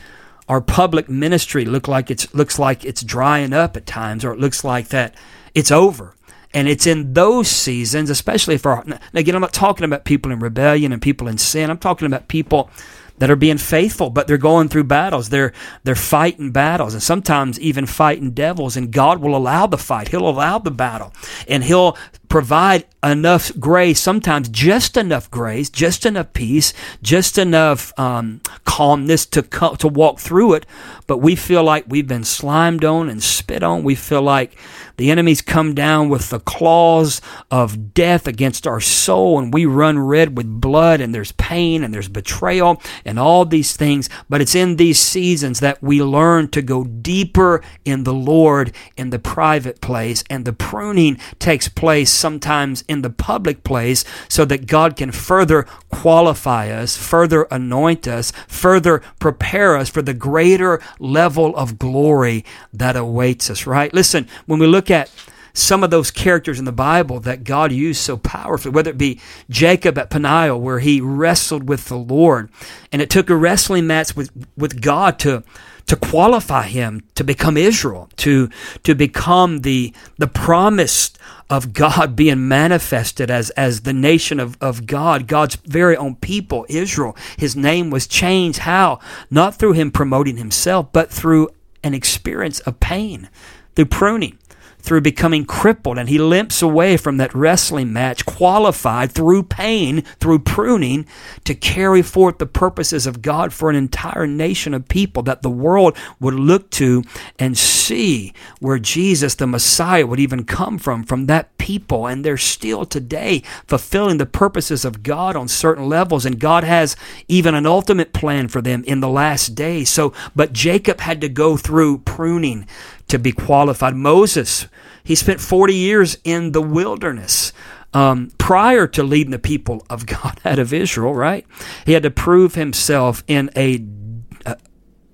our 0.49 0.61
public 0.61 1.09
ministry 1.09 1.65
look 1.65 1.89
like 1.89 2.11
it's 2.11 2.33
looks 2.35 2.59
like 2.59 2.85
it's 2.85 3.03
drying 3.03 3.53
up 3.53 3.77
at 3.77 3.87
times, 3.87 4.25
or 4.25 4.33
it 4.33 4.39
looks 4.39 4.65
like 4.65 4.89
that 4.89 5.15
it's 5.55 5.71
over. 5.71 6.15
And 6.53 6.69
it's 6.69 6.87
in 6.87 7.15
those 7.15 7.49
seasons, 7.49 8.11
especially 8.11 8.59
for 8.59 8.85
again, 9.13 9.35
I'm 9.35 9.41
not 9.41 9.53
talking 9.53 9.85
about 9.85 10.05
people 10.05 10.31
in 10.31 10.39
rebellion 10.39 10.93
and 10.93 11.03
people 11.03 11.27
in 11.27 11.39
sin. 11.39 11.71
I'm 11.71 11.79
talking 11.79 12.07
about 12.07 12.29
people 12.29 12.71
that 13.19 13.31
are 13.31 13.37
being 13.37 13.59
faithful, 13.59 14.11
but 14.11 14.27
they're 14.27 14.39
going 14.39 14.69
through 14.69 14.85
battles. 14.85 15.29
They're 15.31 15.53
they're 15.85 15.95
fighting 15.95 16.53
battles, 16.53 16.95
and 16.95 17.03
sometimes 17.03 17.59
even 17.61 17.87
fighting 17.87 18.33
devils. 18.33 18.77
And 18.77 18.93
God 18.93 19.21
will 19.21 19.37
allow 19.37 19.67
the 19.67 19.79
fight. 19.79 20.09
He'll 20.09 20.29
allow 20.29 20.59
the 20.59 20.71
battle, 20.71 21.13
and 21.49 21.65
He'll 21.65 21.97
provide 22.29 22.85
enough 23.05 23.53
grace. 23.61 24.01
Sometimes 24.01 24.49
just 24.49 24.97
enough 24.97 25.31
grace, 25.31 25.69
just 25.69 26.07
enough 26.07 26.33
peace, 26.33 26.73
just 27.03 27.39
enough 27.39 27.93
um, 27.99 28.41
calmness 28.65 29.27
to 29.27 29.43
co- 29.43 29.75
to 29.77 29.89
walk 29.89 30.19
through 30.19 30.55
it. 30.55 30.67
But 31.07 31.19
we 31.19 31.37
feel 31.37 31.63
like 31.63 31.85
we've 31.87 32.09
been 32.09 32.25
slimed 32.25 32.85
on 32.85 33.09
and 33.09 33.23
spit 33.23 33.63
on. 33.63 33.85
We 33.85 33.95
feel 33.95 34.23
like 34.23 34.57
the 34.97 35.11
enemy's 35.11 35.43
come 35.43 35.75
down 35.75 36.09
with 36.09 36.31
the 36.31 36.41
claws 36.41 37.21
of 37.51 37.93
death 37.93 38.27
against 38.27 38.67
our 38.67 38.81
soul, 38.81 39.39
and 39.39 39.53
we 39.53 39.67
run 39.67 39.99
red 39.99 40.37
with 40.37 40.61
blood, 40.61 41.01
and 41.01 41.15
there's 41.15 41.33
pain, 41.33 41.85
and 41.85 41.93
there's 41.93 42.09
betrayal, 42.09 42.81
and 43.05 43.19
all 43.19 43.45
these 43.45 43.77
things. 43.77 44.09
But 44.29 44.41
it's 44.41 44.55
in 44.55 44.77
these 44.77 44.99
seasons 44.99 45.61
that 45.61 45.83
we 45.83 46.03
learn 46.03 46.49
to 46.49 46.63
go 46.63 46.85
deeper 46.85 47.63
in 47.85 48.05
the 48.05 48.15
Lord 48.15 48.73
in 48.97 49.11
the 49.11 49.19
private 49.19 49.81
place, 49.81 50.25
and 50.31 50.45
the 50.45 50.53
pruning 50.53 51.19
takes 51.39 51.69
place 51.69 52.11
sometimes 52.11 52.83
in 52.89 52.94
the 53.03 53.11
public 53.11 53.65
place 53.65 54.05
so 54.29 54.45
that 54.45 54.67
God 54.67 54.97
can 54.97 55.11
further 55.11 55.65
qualify 55.91 56.71
us, 56.71 56.97
further 56.97 57.49
anoint 57.51 58.07
us, 58.07 58.33
further 58.47 59.03
prepare 59.19 59.77
us 59.77 59.89
for 59.89 60.03
the 60.03 60.15
greater 60.15 60.81
level 61.01 61.57
of 61.57 61.79
glory 61.81 62.45
that 62.73 62.95
awaits 62.95 63.51
us, 63.51 63.67
right? 63.67 63.93
Listen, 63.93 64.29
when 64.47 64.61
we 64.61 64.67
look 64.67 64.85
look 64.85 64.91
at 64.91 65.11
some 65.55 65.83
of 65.83 65.91
those 65.91 66.11
characters 66.11 66.59
in 66.59 66.67
the 66.67 66.73
Bible 66.73 67.21
that 67.21 67.43
God 67.43 67.73
used 67.73 68.03
so 68.03 68.19
powerfully, 68.19 68.75
whether 68.75 68.91
it 68.91 68.99
be 68.99 69.19
Jacob 69.49 69.97
at 69.97 70.11
Peniel, 70.11 70.61
where 70.61 70.81
he 70.81 71.01
wrestled 71.01 71.69
with 71.69 71.87
the 71.87 71.97
Lord, 71.97 72.51
and 72.93 73.01
it 73.01 73.09
took 73.09 73.31
a 73.31 73.37
wrestling 73.37 73.87
match 73.87 74.15
with, 74.15 74.31
with 74.59 74.83
God 74.83 75.19
to 75.21 75.43
to 75.87 75.97
qualify 75.97 76.67
him 76.67 77.03
to 77.15 77.25
become 77.25 77.57
Israel, 77.57 78.09
to 78.17 78.49
to 78.83 78.95
become 78.95 79.61
the 79.61 79.93
the 80.19 80.27
promise 80.27 81.13
of 81.51 81.73
God 81.73 82.17
being 82.17 82.49
manifested 82.49 83.31
as 83.31 83.51
as 83.51 83.83
the 83.83 83.93
nation 83.93 84.41
of, 84.41 84.57
of 84.61 84.87
God, 84.87 85.27
God's 85.27 85.57
very 85.57 85.97
own 85.97 86.17
people, 86.17 86.67
Israel. 86.69 87.17
His 87.37 87.55
name 87.55 87.91
was 87.91 88.07
changed. 88.07 88.61
How? 88.61 88.99
Not 89.31 89.57
through 89.57 89.73
him 89.73 89.91
promoting 89.91 90.37
himself, 90.37 90.93
but 90.93 91.11
through 91.11 91.49
an 91.83 91.95
experience 91.95 92.61
of 92.61 92.81
pain, 92.81 93.29
through 93.75 93.87
pruning 93.87 94.39
through 94.85 95.01
becoming 95.01 95.47
crippled, 95.47 95.97
and 95.97 96.11
he 96.11 96.19
limps 96.19 96.61
away 96.61 96.99
from 96.99 97.17
that 97.17 97.35
wrestling 97.35 97.91
match, 97.91 98.27
qualified 98.27 99.11
through 99.11 99.43
pain, 99.43 100.03
through 100.21 100.39
pruning, 100.39 101.07
to 101.45 101.55
carry 101.55 102.03
forth 102.03 102.37
the 102.37 102.45
purposes 102.45 103.07
of 103.07 103.23
God 103.23 103.51
for 103.51 103.71
an 103.71 103.77
entire 103.77 104.27
nation 104.27 104.75
of 104.75 104.87
people 104.87 105.23
that 105.23 105.41
the 105.41 105.49
world 105.49 105.97
would 106.21 106.35
look 106.35 106.69
to 106.73 107.03
and 107.39 107.57
see 107.57 108.35
where 108.61 108.79
Jesus, 108.79 109.35
the 109.35 109.47
Messiah, 109.47 110.07
would 110.07 110.21
even 110.21 110.45
come 110.45 110.77
from, 110.77 111.03
from 111.03 111.27
that 111.27 111.57
people. 111.57 112.07
And 112.07 112.23
they're 112.23 112.37
still 112.37 112.85
today 112.85 113.43
fulfilling 113.67 114.19
the 114.19 114.27
purposes 114.27 114.85
of 114.85 115.03
God 115.03 115.35
on 115.35 115.49
certain 115.49 115.89
levels, 115.89 116.27
and 116.27 116.39
God 116.39 116.63
has 116.63 116.95
even 117.27 117.55
an 117.55 117.65
ultimate 117.65 118.13
plan 118.13 118.49
for 118.49 118.61
them 118.61 118.85
in 118.85 119.01
the 119.01 119.09
last 119.09 119.55
days. 119.55 119.89
So, 119.89 120.13
but 120.37 120.53
Jacob 120.53 121.01
had 121.01 121.23
to 121.23 121.31
go 121.31 121.57
through 121.57 121.99
pruning 121.99 122.67
to 123.09 123.19
be 123.19 123.33
qualified. 123.33 123.95
Moses, 123.95 124.67
he 125.03 125.15
spent 125.15 125.41
40 125.41 125.75
years 125.75 126.19
in 126.25 126.53
the 126.53 126.63
wilderness. 126.63 127.53
Um, 127.93 128.33
prior 128.39 128.89
to 128.89 129.05
leading 129.05 129.31
the 129.31 129.39
people 129.39 129.87
of 129.89 130.05
God 130.07 130.41
out 130.45 130.59
of 130.59 130.73
Israel, 130.73 131.15
right? 131.15 131.47
He 131.87 131.93
had 131.93 132.03
to 132.03 132.11
prove 132.11 132.57
himself 132.57 133.23
in 133.29 133.51
a, 133.55 133.85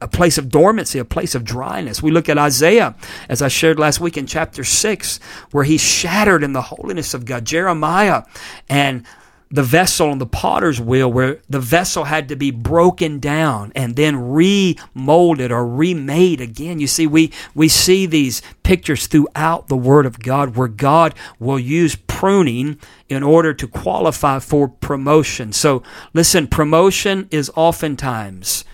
a, 0.00 0.08
place 0.08 0.38
of 0.38 0.48
dormancy, 0.48 0.98
a 0.98 1.04
place 1.04 1.34
of 1.34 1.44
dryness. 1.44 2.02
We 2.02 2.10
look 2.10 2.30
at 2.30 2.38
Isaiah, 2.38 2.94
as 3.28 3.42
I 3.42 3.48
shared 3.48 3.78
last 3.78 4.00
week 4.00 4.16
in 4.16 4.26
chapter 4.26 4.64
6, 4.64 5.20
where 5.50 5.64
he's 5.64 5.82
shattered 5.82 6.42
in 6.42 6.54
the 6.54 6.62
holiness 6.62 7.12
of 7.12 7.26
God. 7.26 7.44
Jeremiah 7.44 8.22
and 8.70 9.04
the 9.52 9.62
vessel 9.64 10.12
and 10.12 10.20
the 10.20 10.26
potter's 10.26 10.80
wheel 10.80 11.12
where 11.12 11.40
the 11.48 11.58
vessel 11.58 12.04
had 12.04 12.28
to 12.28 12.36
be 12.36 12.52
broken 12.52 13.18
down 13.18 13.72
and 13.74 13.96
then 13.96 14.14
remolded 14.14 15.50
or 15.50 15.66
remade 15.66 16.40
again. 16.40 16.78
You 16.78 16.86
see, 16.86 17.06
we, 17.06 17.32
we 17.52 17.68
see 17.68 18.06
these 18.06 18.42
pictures 18.62 19.08
throughout 19.08 19.66
the 19.66 19.76
Word 19.76 20.06
of 20.06 20.20
God 20.20 20.54
where 20.54 20.68
God 20.68 21.14
will 21.40 21.58
use 21.58 21.96
pruning 21.96 22.78
in 23.08 23.24
order 23.24 23.52
to 23.52 23.66
qualify 23.66 24.38
for 24.38 24.68
promotion. 24.68 25.52
So 25.52 25.82
listen, 26.14 26.46
promotion 26.46 27.26
is 27.32 27.50
oftentimes 27.56 28.64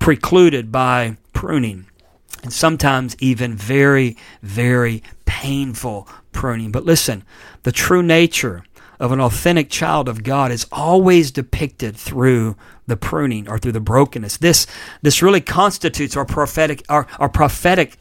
precluded 0.00 0.72
by 0.72 1.18
pruning 1.34 1.86
and 2.42 2.52
sometimes 2.52 3.16
even 3.20 3.54
very, 3.54 4.16
very 4.42 5.04
painful 5.24 6.08
pruning. 6.32 6.72
But 6.72 6.84
listen, 6.84 7.22
the 7.62 7.72
true 7.72 8.02
nature 8.02 8.64
of 8.98 9.12
an 9.12 9.20
authentic 9.20 9.70
child 9.70 10.08
of 10.08 10.22
God 10.22 10.50
is 10.50 10.66
always 10.72 11.30
depicted 11.30 11.96
through 11.96 12.56
the 12.86 12.96
pruning 12.96 13.48
or 13.48 13.58
through 13.58 13.72
the 13.72 13.80
brokenness. 13.80 14.36
This 14.38 14.66
this 15.02 15.22
really 15.22 15.40
constitutes 15.40 16.16
our 16.16 16.24
prophetic 16.24 16.84
our, 16.88 17.06
our 17.18 17.28
prophetic 17.28 17.98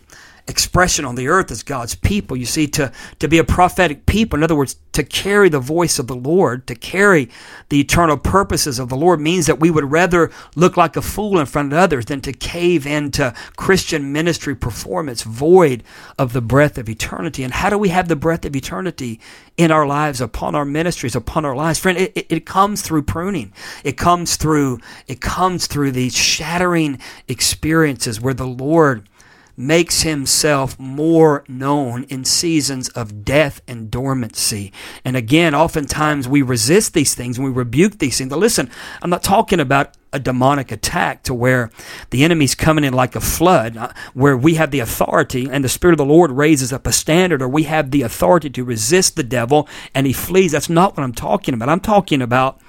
expression 0.48 1.06
on 1.06 1.16
the 1.16 1.28
earth 1.28 1.52
as 1.52 1.64
God's 1.64 1.96
people. 1.96 2.38
You 2.38 2.46
see, 2.46 2.68
to, 2.68 2.92
to 3.20 3.28
be 3.28 3.38
a 3.38 3.44
prophetic 3.44 4.06
people, 4.06 4.38
in 4.38 4.44
other 4.44 4.56
words, 4.56 4.76
to 4.92 5.04
carry 5.04 5.50
the 5.50 5.60
voice 5.60 6.00
of 6.00 6.08
the 6.08 6.16
Lord, 6.16 6.68
to 6.68 6.76
carry 6.76 7.30
the 7.70 7.82
eternal 7.82 8.18
purposes 8.18 8.80
of 8.80 8.90
the 8.90 8.96
Lord 8.96 9.20
means 9.20 9.48
that 9.48 9.60
we 9.60 9.72
would 9.72 9.92
rather 9.92 10.32
look 10.56 10.78
like 10.78 10.96
a 10.96 11.02
fool 11.02 11.40
in 11.40 11.46
front 11.46 11.74
of 11.74 11.80
others 11.80 12.06
than 12.06 12.22
to 12.22 12.32
cave 12.32 12.86
into 12.86 13.34
Christian 13.58 14.12
ministry 14.14 14.56
performance 14.56 15.24
void 15.24 15.84
of 16.18 16.34
the 16.34 16.42
breath 16.42 16.78
of 16.78 16.90
eternity. 16.90 17.44
And 17.44 17.54
how 17.54 17.70
do 17.70 17.78
we 17.78 17.90
have 17.90 18.08
the 18.08 18.16
breath 18.16 18.46
of 18.46 18.56
eternity 18.56 19.20
in 19.58 19.72
our 19.72 19.88
lives, 19.88 20.22
upon 20.22 20.56
our 20.56 20.66
ministries, 20.66 21.16
upon 21.16 21.44
our 21.44 21.56
lives? 21.56 21.80
Friend, 21.80 21.98
it, 21.98 22.14
it, 22.16 22.26
it 22.30 22.46
comes 22.46 22.82
through 22.82 23.04
pruning. 23.04 23.52
It 23.84 23.98
comes 23.98 24.36
through, 24.36 24.80
it 25.08 25.22
comes 25.22 25.68
through 25.68 25.92
these 25.92 26.16
shattering 26.16 27.00
experiences 27.28 28.22
where 28.22 28.34
the 28.34 28.48
Lord 28.48 29.10
makes 29.58 30.02
himself 30.02 30.78
more 30.80 31.44
known 31.48 32.04
in 32.06 32.26
seasons 32.26 32.90
of 32.90 33.24
death 33.24 33.62
and 33.68 33.90
dormancy. 33.90 34.72
And 35.04 35.16
again, 35.16 35.56
oftentimes 35.56 36.28
we 36.28 36.42
resist 36.42 36.94
these 36.94 37.16
things 37.16 37.38
and 37.38 37.46
we 37.46 37.52
rebuke 37.52 38.00
these 38.00 38.18
things. 38.18 38.30
But 38.30 38.40
listen, 38.40 38.70
I'm 39.02 39.10
not 39.10 39.24
talking 39.24 39.60
about 39.60 39.96
a 40.12 40.20
demonic 40.20 40.72
attack 40.72 41.24
to 41.24 41.34
where 41.34 41.70
the 42.10 42.24
enemy's 42.24 42.56
coming 42.56 42.86
in 42.86 42.94
like 42.94 43.16
a 43.16 43.22
flood, 43.22 43.76
uh, 43.76 43.92
where 44.14 44.38
we 44.38 44.56
have 44.56 44.72
the 44.72 44.80
authority 44.80 45.50
and 45.50 45.64
the 45.64 45.70
Spirit 45.70 45.94
of 45.94 45.98
the 45.98 46.06
Lord 46.06 46.32
raises 46.32 46.72
up 46.72 46.88
a 46.88 46.94
standard, 46.94 47.42
or 47.42 47.50
we 47.50 47.64
have 47.64 47.92
the 47.92 48.02
authority 48.02 48.50
to 48.50 48.64
resist 48.64 49.16
the 49.16 49.24
devil 49.24 49.68
and 49.94 50.08
he 50.08 50.14
flees. 50.14 50.54
That's 50.54 50.70
not 50.70 50.96
what 50.96 51.04
I'm 51.04 51.14
talking 51.14 51.54
about. 51.54 51.70
I'm 51.70 51.82
talking 51.82 52.22
about 52.22 52.62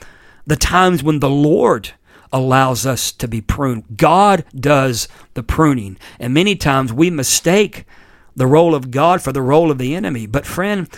the 0.47 0.57
times 0.57 1.03
when 1.03 1.21
the 1.21 1.31
Lord 1.31 1.93
allows 2.37 2.85
us 2.85 3.13
to 3.13 3.27
be 3.27 3.41
pruned. 3.41 3.97
God 3.97 4.45
does 4.55 5.09
the 5.35 5.43
pruning. 5.43 5.97
And 6.21 6.35
many 6.35 6.55
times 6.55 6.93
we 6.93 7.09
mistake 7.11 7.87
the 8.37 8.47
role 8.47 8.75
of 8.75 8.91
God 8.91 9.23
for 9.23 9.33
the 9.33 9.41
role 9.41 9.71
of 9.71 9.79
the 9.79 9.95
enemy. 9.95 10.27
But, 10.27 10.45
friend, 10.45 10.89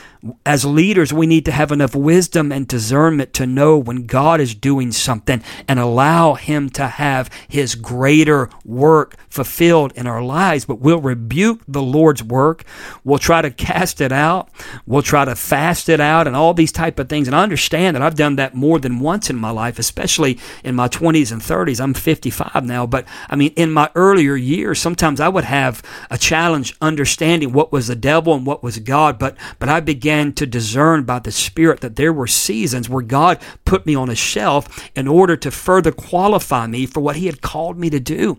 as 0.44 0.64
leaders, 0.64 1.12
we 1.12 1.26
need 1.26 1.44
to 1.44 1.52
have 1.52 1.70
enough 1.70 1.94
wisdom 1.94 2.50
and 2.50 2.66
discernment 2.66 3.32
to 3.34 3.46
know 3.46 3.78
when 3.78 4.06
God 4.06 4.40
is 4.40 4.54
doing 4.54 4.90
something 4.90 5.42
and 5.68 5.78
allow 5.78 6.34
Him 6.34 6.70
to 6.70 6.88
have 6.88 7.30
His 7.48 7.74
greater 7.74 8.50
work 8.64 9.16
fulfilled 9.28 9.92
in 9.94 10.06
our 10.06 10.22
lives. 10.22 10.64
But 10.64 10.80
we'll 10.80 11.00
rebuke 11.00 11.60
the 11.68 11.82
Lord's 11.82 12.22
work. 12.22 12.64
We'll 13.04 13.18
try 13.18 13.42
to 13.42 13.50
cast 13.50 14.00
it 14.00 14.10
out. 14.10 14.50
We'll 14.86 15.02
try 15.02 15.24
to 15.24 15.36
fast 15.36 15.88
it 15.88 16.00
out 16.00 16.26
and 16.26 16.34
all 16.34 16.54
these 16.54 16.72
type 16.72 16.98
of 16.98 17.08
things. 17.08 17.28
And 17.28 17.36
I 17.36 17.42
understand 17.42 17.94
that 17.94 18.02
I've 18.02 18.16
done 18.16 18.36
that 18.36 18.54
more 18.54 18.78
than 18.78 19.00
once 19.00 19.30
in 19.30 19.36
my 19.36 19.50
life, 19.50 19.78
especially 19.78 20.38
in 20.64 20.74
my 20.74 20.88
20s 20.88 21.30
and 21.30 21.40
30s. 21.40 21.80
I'm 21.80 21.94
55 21.94 22.64
now. 22.64 22.86
But 22.86 23.04
I 23.28 23.36
mean, 23.36 23.52
in 23.54 23.70
my 23.70 23.90
earlier 23.94 24.34
years, 24.34 24.80
sometimes 24.80 25.20
I 25.20 25.28
would 25.28 25.44
have 25.44 25.82
a 26.10 26.18
challenge 26.18 26.74
understanding 26.80 27.52
what 27.52 27.70
was 27.70 27.86
the 27.86 27.96
devil 27.96 28.34
and 28.34 28.44
what 28.44 28.62
was 28.62 28.78
God. 28.80 29.18
But, 29.18 29.36
but 29.58 29.68
I 29.68 29.80
began 29.80 30.07
began 30.08 30.32
to 30.32 30.46
discern 30.46 31.02
by 31.02 31.18
the 31.18 31.30
Spirit 31.30 31.82
that 31.82 31.96
there 31.96 32.14
were 32.14 32.26
seasons 32.26 32.88
where 32.88 33.02
God 33.02 33.38
put 33.66 33.84
me 33.84 33.94
on 33.94 34.08
a 34.08 34.14
shelf 34.14 34.88
in 34.96 35.06
order 35.06 35.36
to 35.36 35.50
further 35.50 35.92
qualify 35.92 36.66
me 36.66 36.86
for 36.86 37.00
what 37.00 37.16
He 37.16 37.26
had 37.26 37.42
called 37.42 37.78
me 37.78 37.90
to 37.90 38.00
do. 38.00 38.38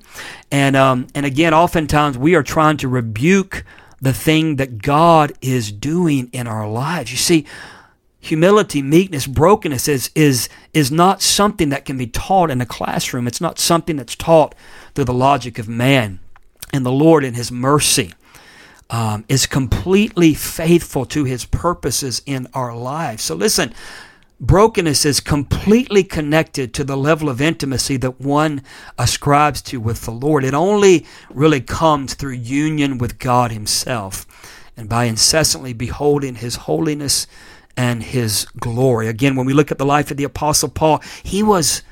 And 0.49 0.75
um, 0.75 1.05
and 1.13 1.27
again, 1.27 1.53
oftentimes 1.53 2.17
we 2.17 2.33
are 2.33 2.41
trying 2.41 2.77
to 2.77 2.87
rebuke 2.87 3.63
the 4.01 4.13
thing 4.13 4.55
that 4.55 4.81
God 4.81 5.31
is 5.43 5.71
doing 5.71 6.31
in 6.33 6.47
our 6.47 6.67
lives. 6.67 7.11
You 7.11 7.19
see, 7.19 7.45
humility, 8.19 8.81
meekness, 8.81 9.27
brokenness 9.27 9.87
is 9.87 10.09
is 10.15 10.49
is 10.73 10.91
not 10.91 11.21
something 11.21 11.69
that 11.69 11.85
can 11.85 11.99
be 11.99 12.07
taught 12.07 12.49
in 12.49 12.61
a 12.61 12.65
classroom. 12.65 13.27
It's 13.27 13.41
not 13.41 13.59
something 13.59 13.97
that's 13.97 14.15
taught 14.15 14.55
through 14.95 15.05
the 15.05 15.13
logic 15.13 15.59
of 15.59 15.69
man. 15.69 16.19
And 16.73 16.83
the 16.83 16.91
Lord 16.91 17.23
in 17.23 17.35
his 17.35 17.51
mercy 17.51 18.13
um, 18.89 19.25
is 19.27 19.45
completely 19.45 20.33
faithful 20.33 21.05
to 21.05 21.23
his 21.23 21.45
purposes 21.45 22.21
in 22.25 22.47
our 22.53 22.75
lives. 22.75 23.23
So 23.23 23.35
listen, 23.35 23.73
brokenness 24.39 25.05
is 25.05 25.19
completely 25.19 26.03
connected 26.03 26.73
to 26.73 26.83
the 26.83 26.97
level 26.97 27.29
of 27.29 27.41
intimacy 27.41 27.97
that 27.97 28.19
one 28.19 28.61
ascribes 28.97 29.61
to 29.63 29.79
with 29.79 30.01
the 30.01 30.11
Lord. 30.11 30.43
It 30.43 30.53
only 30.53 31.05
really 31.29 31.61
comes 31.61 32.13
through 32.13 32.33
union 32.33 32.97
with 32.97 33.19
God 33.19 33.51
himself 33.51 34.25
and 34.75 34.87
by 34.87 35.05
incessantly 35.05 35.73
beholding 35.73 36.35
his 36.35 36.55
holiness 36.55 37.27
and 37.75 38.01
his 38.01 38.45
glory. 38.59 39.07
Again, 39.07 39.35
when 39.35 39.45
we 39.45 39.53
look 39.53 39.71
at 39.71 39.77
the 39.77 39.85
life 39.85 40.09
of 40.09 40.17
the 40.17 40.23
apostle 40.23 40.69
Paul, 40.69 41.01
he 41.23 41.43
was 41.43 41.83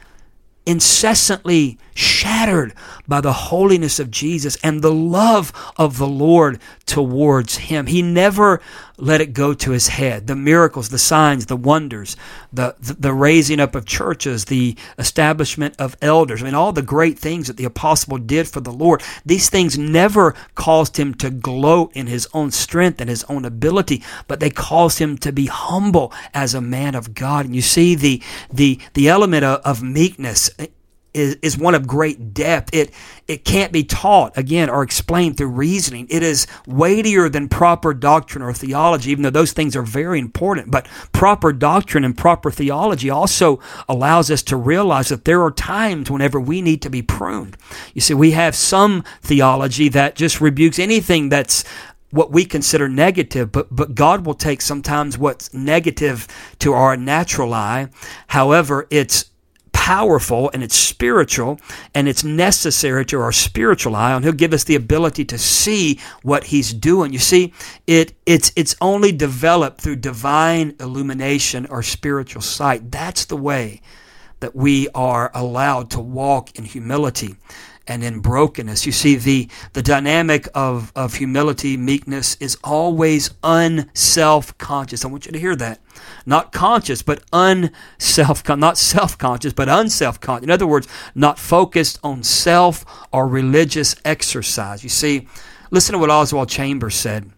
incessantly 0.67 1.77
shattered 1.95 2.73
by 3.07 3.21
the 3.21 3.31
holiness 3.31 3.99
of 3.99 4.11
Jesus 4.11 4.57
and 4.61 4.81
the 4.81 4.93
love 4.93 5.53
of 5.77 5.97
the 5.97 6.07
Lord 6.07 6.59
towards 6.85 7.57
him. 7.57 7.87
He 7.87 8.01
never 8.01 8.61
let 8.97 9.21
it 9.21 9.33
go 9.33 9.53
to 9.53 9.71
his 9.71 9.87
head. 9.89 10.27
The 10.27 10.35
miracles, 10.35 10.89
the 10.89 10.97
signs, 10.97 11.45
the 11.45 11.55
wonders, 11.55 12.17
the, 12.51 12.75
the, 12.79 12.93
the 12.93 13.13
raising 13.13 13.59
up 13.59 13.75
of 13.75 13.85
churches, 13.85 14.45
the 14.45 14.75
establishment 14.97 15.75
of 15.79 15.95
elders, 16.01 16.41
I 16.41 16.45
mean, 16.45 16.55
all 16.55 16.73
the 16.73 16.81
great 16.81 17.19
things 17.19 17.47
that 17.47 17.57
the 17.57 17.65
apostle 17.65 18.17
did 18.17 18.47
for 18.47 18.59
the 18.59 18.71
Lord, 18.71 19.03
these 19.25 19.49
things 19.49 19.77
never 19.77 20.33
caused 20.55 20.97
him 20.97 21.13
to 21.15 21.29
gloat 21.29 21.91
in 21.93 22.07
his 22.07 22.27
own 22.33 22.51
strength 22.51 22.99
and 22.99 23.09
his 23.09 23.23
own 23.25 23.45
ability, 23.45 24.03
but 24.27 24.39
they 24.39 24.49
caused 24.49 24.99
him 24.99 25.17
to 25.19 25.31
be 25.31 25.45
humble 25.45 26.11
as 26.33 26.53
a 26.53 26.61
man 26.61 26.95
of 26.95 27.13
God. 27.13 27.45
And 27.45 27.55
you 27.55 27.61
see 27.61 27.95
the, 27.95 28.21
the, 28.51 28.79
the 28.93 29.09
element 29.09 29.45
of, 29.45 29.61
of 29.61 29.83
meekness 29.83 30.49
is, 31.13 31.35
is 31.41 31.57
one 31.57 31.75
of 31.75 31.87
great 31.87 32.33
depth. 32.33 32.73
It, 32.73 32.91
it 33.27 33.43
can't 33.43 33.71
be 33.71 33.83
taught, 33.83 34.37
again, 34.37 34.69
or 34.69 34.83
explained 34.83 35.37
through 35.37 35.49
reasoning. 35.49 36.07
It 36.09 36.23
is 36.23 36.47
weightier 36.65 37.29
than 37.29 37.49
proper 37.49 37.93
doctrine 37.93 38.43
or 38.43 38.53
theology, 38.53 39.11
even 39.11 39.23
though 39.23 39.29
those 39.29 39.53
things 39.53 39.75
are 39.75 39.81
very 39.81 40.19
important. 40.19 40.71
But 40.71 40.87
proper 41.11 41.51
doctrine 41.51 42.03
and 42.03 42.17
proper 42.17 42.51
theology 42.51 43.09
also 43.09 43.59
allows 43.89 44.29
us 44.31 44.43
to 44.43 44.55
realize 44.55 45.09
that 45.09 45.25
there 45.25 45.41
are 45.43 45.51
times 45.51 46.09
whenever 46.11 46.39
we 46.39 46.61
need 46.61 46.81
to 46.83 46.89
be 46.89 47.01
pruned. 47.01 47.57
You 47.93 48.01
see, 48.01 48.13
we 48.13 48.31
have 48.31 48.55
some 48.55 49.03
theology 49.21 49.89
that 49.89 50.15
just 50.15 50.39
rebukes 50.41 50.79
anything 50.79 51.29
that's 51.29 51.63
what 52.11 52.31
we 52.31 52.45
consider 52.45 52.87
negative, 52.87 53.51
but, 53.51 53.67
but 53.75 53.93
God 53.93 54.25
will 54.25 54.33
take 54.33 54.61
sometimes 54.61 55.17
what's 55.17 55.53
negative 55.53 56.27
to 56.59 56.73
our 56.73 56.95
natural 56.95 57.53
eye. 57.53 57.89
However, 58.27 58.87
it's 58.89 59.25
powerful 59.77 60.49
and 60.53 60.63
it's 60.63 60.75
spiritual 60.75 61.61
and 61.93 62.07
it's 62.07 62.23
necessary 62.23 63.05
to 63.05 63.21
our 63.21 63.31
spiritual 63.31 63.95
eye 63.95 64.11
and 64.11 64.25
he'll 64.25 64.33
give 64.33 64.51
us 64.51 64.63
the 64.63 64.73
ability 64.73 65.23
to 65.23 65.37
see 65.37 65.99
what 66.23 66.45
he's 66.45 66.73
doing. 66.73 67.13
You 67.13 67.19
see 67.19 67.53
it 67.85 68.13
it's 68.25 68.51
it's 68.55 68.75
only 68.81 69.11
developed 69.11 69.79
through 69.79 69.97
divine 69.97 70.75
illumination 70.79 71.67
or 71.67 71.83
spiritual 71.83 72.41
sight. 72.41 72.91
That's 72.91 73.25
the 73.25 73.37
way 73.37 73.81
that 74.39 74.55
we 74.55 74.89
are 74.95 75.29
allowed 75.35 75.91
to 75.91 75.99
walk 75.99 76.57
in 76.57 76.65
humility 76.65 77.35
and 77.87 78.03
in 78.03 78.19
brokenness. 78.19 78.85
You 78.85 78.91
see, 78.91 79.15
the, 79.15 79.47
the 79.73 79.81
dynamic 79.81 80.47
of, 80.53 80.91
of 80.95 81.15
humility, 81.15 81.77
meekness 81.77 82.37
is 82.39 82.57
always 82.63 83.31
unself 83.43 84.57
conscious. 84.57 85.03
I 85.03 85.07
want 85.07 85.25
you 85.25 85.31
to 85.31 85.39
hear 85.39 85.55
that. 85.55 85.79
Not 86.25 86.51
conscious, 86.51 87.01
but 87.01 87.23
unself, 87.33 88.47
not 88.47 88.77
self 88.77 89.17
conscious, 89.17 89.53
but 89.53 89.69
unself 89.69 90.19
conscious. 90.19 90.43
In 90.43 90.51
other 90.51 90.67
words, 90.67 90.87
not 91.15 91.39
focused 91.39 91.99
on 92.03 92.23
self 92.23 92.85
or 93.11 93.27
religious 93.27 93.95
exercise. 94.05 94.83
You 94.83 94.89
see, 94.89 95.27
listen 95.71 95.93
to 95.93 95.99
what 95.99 96.09
Oswald 96.09 96.49
Chambers 96.49 96.95
said. 96.95 97.31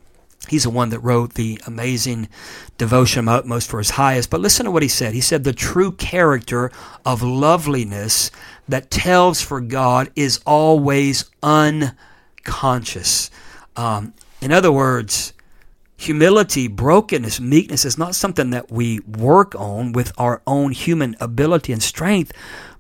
He's 0.48 0.64
the 0.64 0.70
one 0.70 0.90
that 0.90 1.00
wrote 1.00 1.34
the 1.34 1.60
amazing 1.68 2.30
devotion 2.78 3.28
utmost 3.28 3.70
for 3.70 3.78
his 3.80 3.92
highest. 3.92 4.30
But 4.30 4.40
listen 4.40 4.66
to 4.66 4.72
what 4.72 4.84
he 4.84 4.88
said. 4.88 5.14
He 5.14 5.22
said, 5.22 5.44
The 5.44 5.54
true 5.54 5.92
character 5.92 6.72
of 7.06 7.22
loveliness 7.22 8.32
that 8.68 8.90
tells 8.90 9.42
for 9.42 9.60
God 9.60 10.12
is 10.16 10.40
always 10.46 11.30
unconscious. 11.44 13.30
Um, 13.76 14.14
in 14.42 14.52
other 14.52 14.72
words, 14.72 15.34
humility, 15.98 16.70
brokenness, 16.70 17.42
meekness 17.42 17.84
is 17.84 17.98
not 17.98 18.16
something 18.16 18.52
that 18.52 18.72
we 18.72 19.02
work 19.02 19.54
on 19.56 19.92
with 19.92 20.14
our 20.18 20.42
own 20.48 20.72
human 20.72 21.16
ability 21.20 21.74
and 21.74 21.84
strength, 21.84 22.32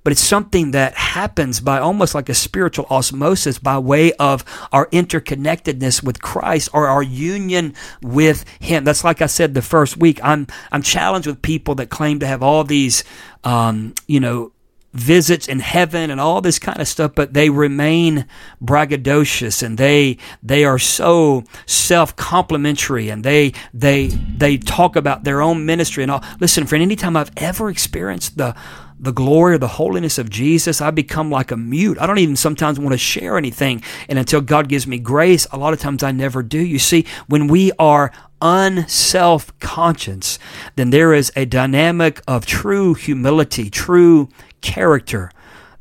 but 0.03 0.11
it's 0.11 0.21
something 0.21 0.71
that 0.71 0.93
happens 0.95 1.59
by 1.59 1.79
almost 1.79 2.15
like 2.15 2.29
a 2.29 2.33
spiritual 2.33 2.85
osmosis 2.89 3.59
by 3.59 3.77
way 3.77 4.13
of 4.13 4.43
our 4.71 4.87
interconnectedness 4.87 6.03
with 6.03 6.21
Christ 6.21 6.69
or 6.73 6.87
our 6.87 7.03
union 7.03 7.73
with 8.01 8.45
Him. 8.59 8.83
That's 8.83 9.03
like 9.03 9.21
I 9.21 9.27
said 9.27 9.53
the 9.53 9.61
first 9.61 9.97
week. 9.97 10.19
I'm 10.23 10.47
I'm 10.71 10.81
challenged 10.81 11.27
with 11.27 11.41
people 11.41 11.75
that 11.75 11.89
claim 11.89 12.19
to 12.19 12.27
have 12.27 12.43
all 12.43 12.63
these, 12.63 13.03
um, 13.43 13.93
you 14.07 14.19
know, 14.19 14.51
visits 14.93 15.47
in 15.47 15.59
heaven 15.59 16.09
and 16.09 16.19
all 16.19 16.41
this 16.41 16.57
kind 16.57 16.79
of 16.79 16.87
stuff, 16.87 17.13
but 17.13 17.33
they 17.33 17.49
remain 17.49 18.25
braggadocious 18.63 19.61
and 19.61 19.77
they 19.77 20.17
they 20.41 20.63
are 20.63 20.79
so 20.79 21.43
self 21.65 22.15
complimentary 22.15 23.09
and 23.09 23.23
they 23.23 23.53
they 23.73 24.07
they 24.07 24.57
talk 24.57 24.95
about 24.95 25.23
their 25.23 25.41
own 25.41 25.65
ministry 25.65 26.03
and 26.03 26.11
all. 26.11 26.23
Listen, 26.39 26.65
friend, 26.65 26.81
anytime 26.81 27.15
I've 27.15 27.31
ever 27.37 27.69
experienced 27.69 28.37
the 28.37 28.55
the 28.99 29.13
glory 29.13 29.55
or 29.55 29.57
the 29.57 29.67
holiness 29.67 30.17
of 30.17 30.29
Jesus, 30.29 30.81
I 30.81 30.91
become 30.91 31.31
like 31.31 31.51
a 31.51 31.57
mute. 31.57 31.97
I 31.99 32.05
don't 32.05 32.19
even 32.19 32.35
sometimes 32.35 32.79
want 32.79 32.91
to 32.91 32.97
share 32.97 33.37
anything. 33.37 33.81
And 34.09 34.19
until 34.19 34.41
God 34.41 34.67
gives 34.67 34.85
me 34.85 34.99
grace, 34.99 35.47
a 35.51 35.57
lot 35.57 35.73
of 35.73 35.79
times 35.79 36.03
I 36.03 36.11
never 36.11 36.43
do. 36.43 36.59
You 36.59 36.79
see, 36.79 37.05
when 37.27 37.47
we 37.47 37.71
are 37.79 38.11
unself 38.41 39.57
conscious, 39.59 40.37
then 40.75 40.89
there 40.89 41.13
is 41.13 41.31
a 41.35 41.45
dynamic 41.45 42.21
of 42.27 42.45
true 42.45 42.93
humility, 42.93 43.69
true 43.69 44.29
character 44.61 45.31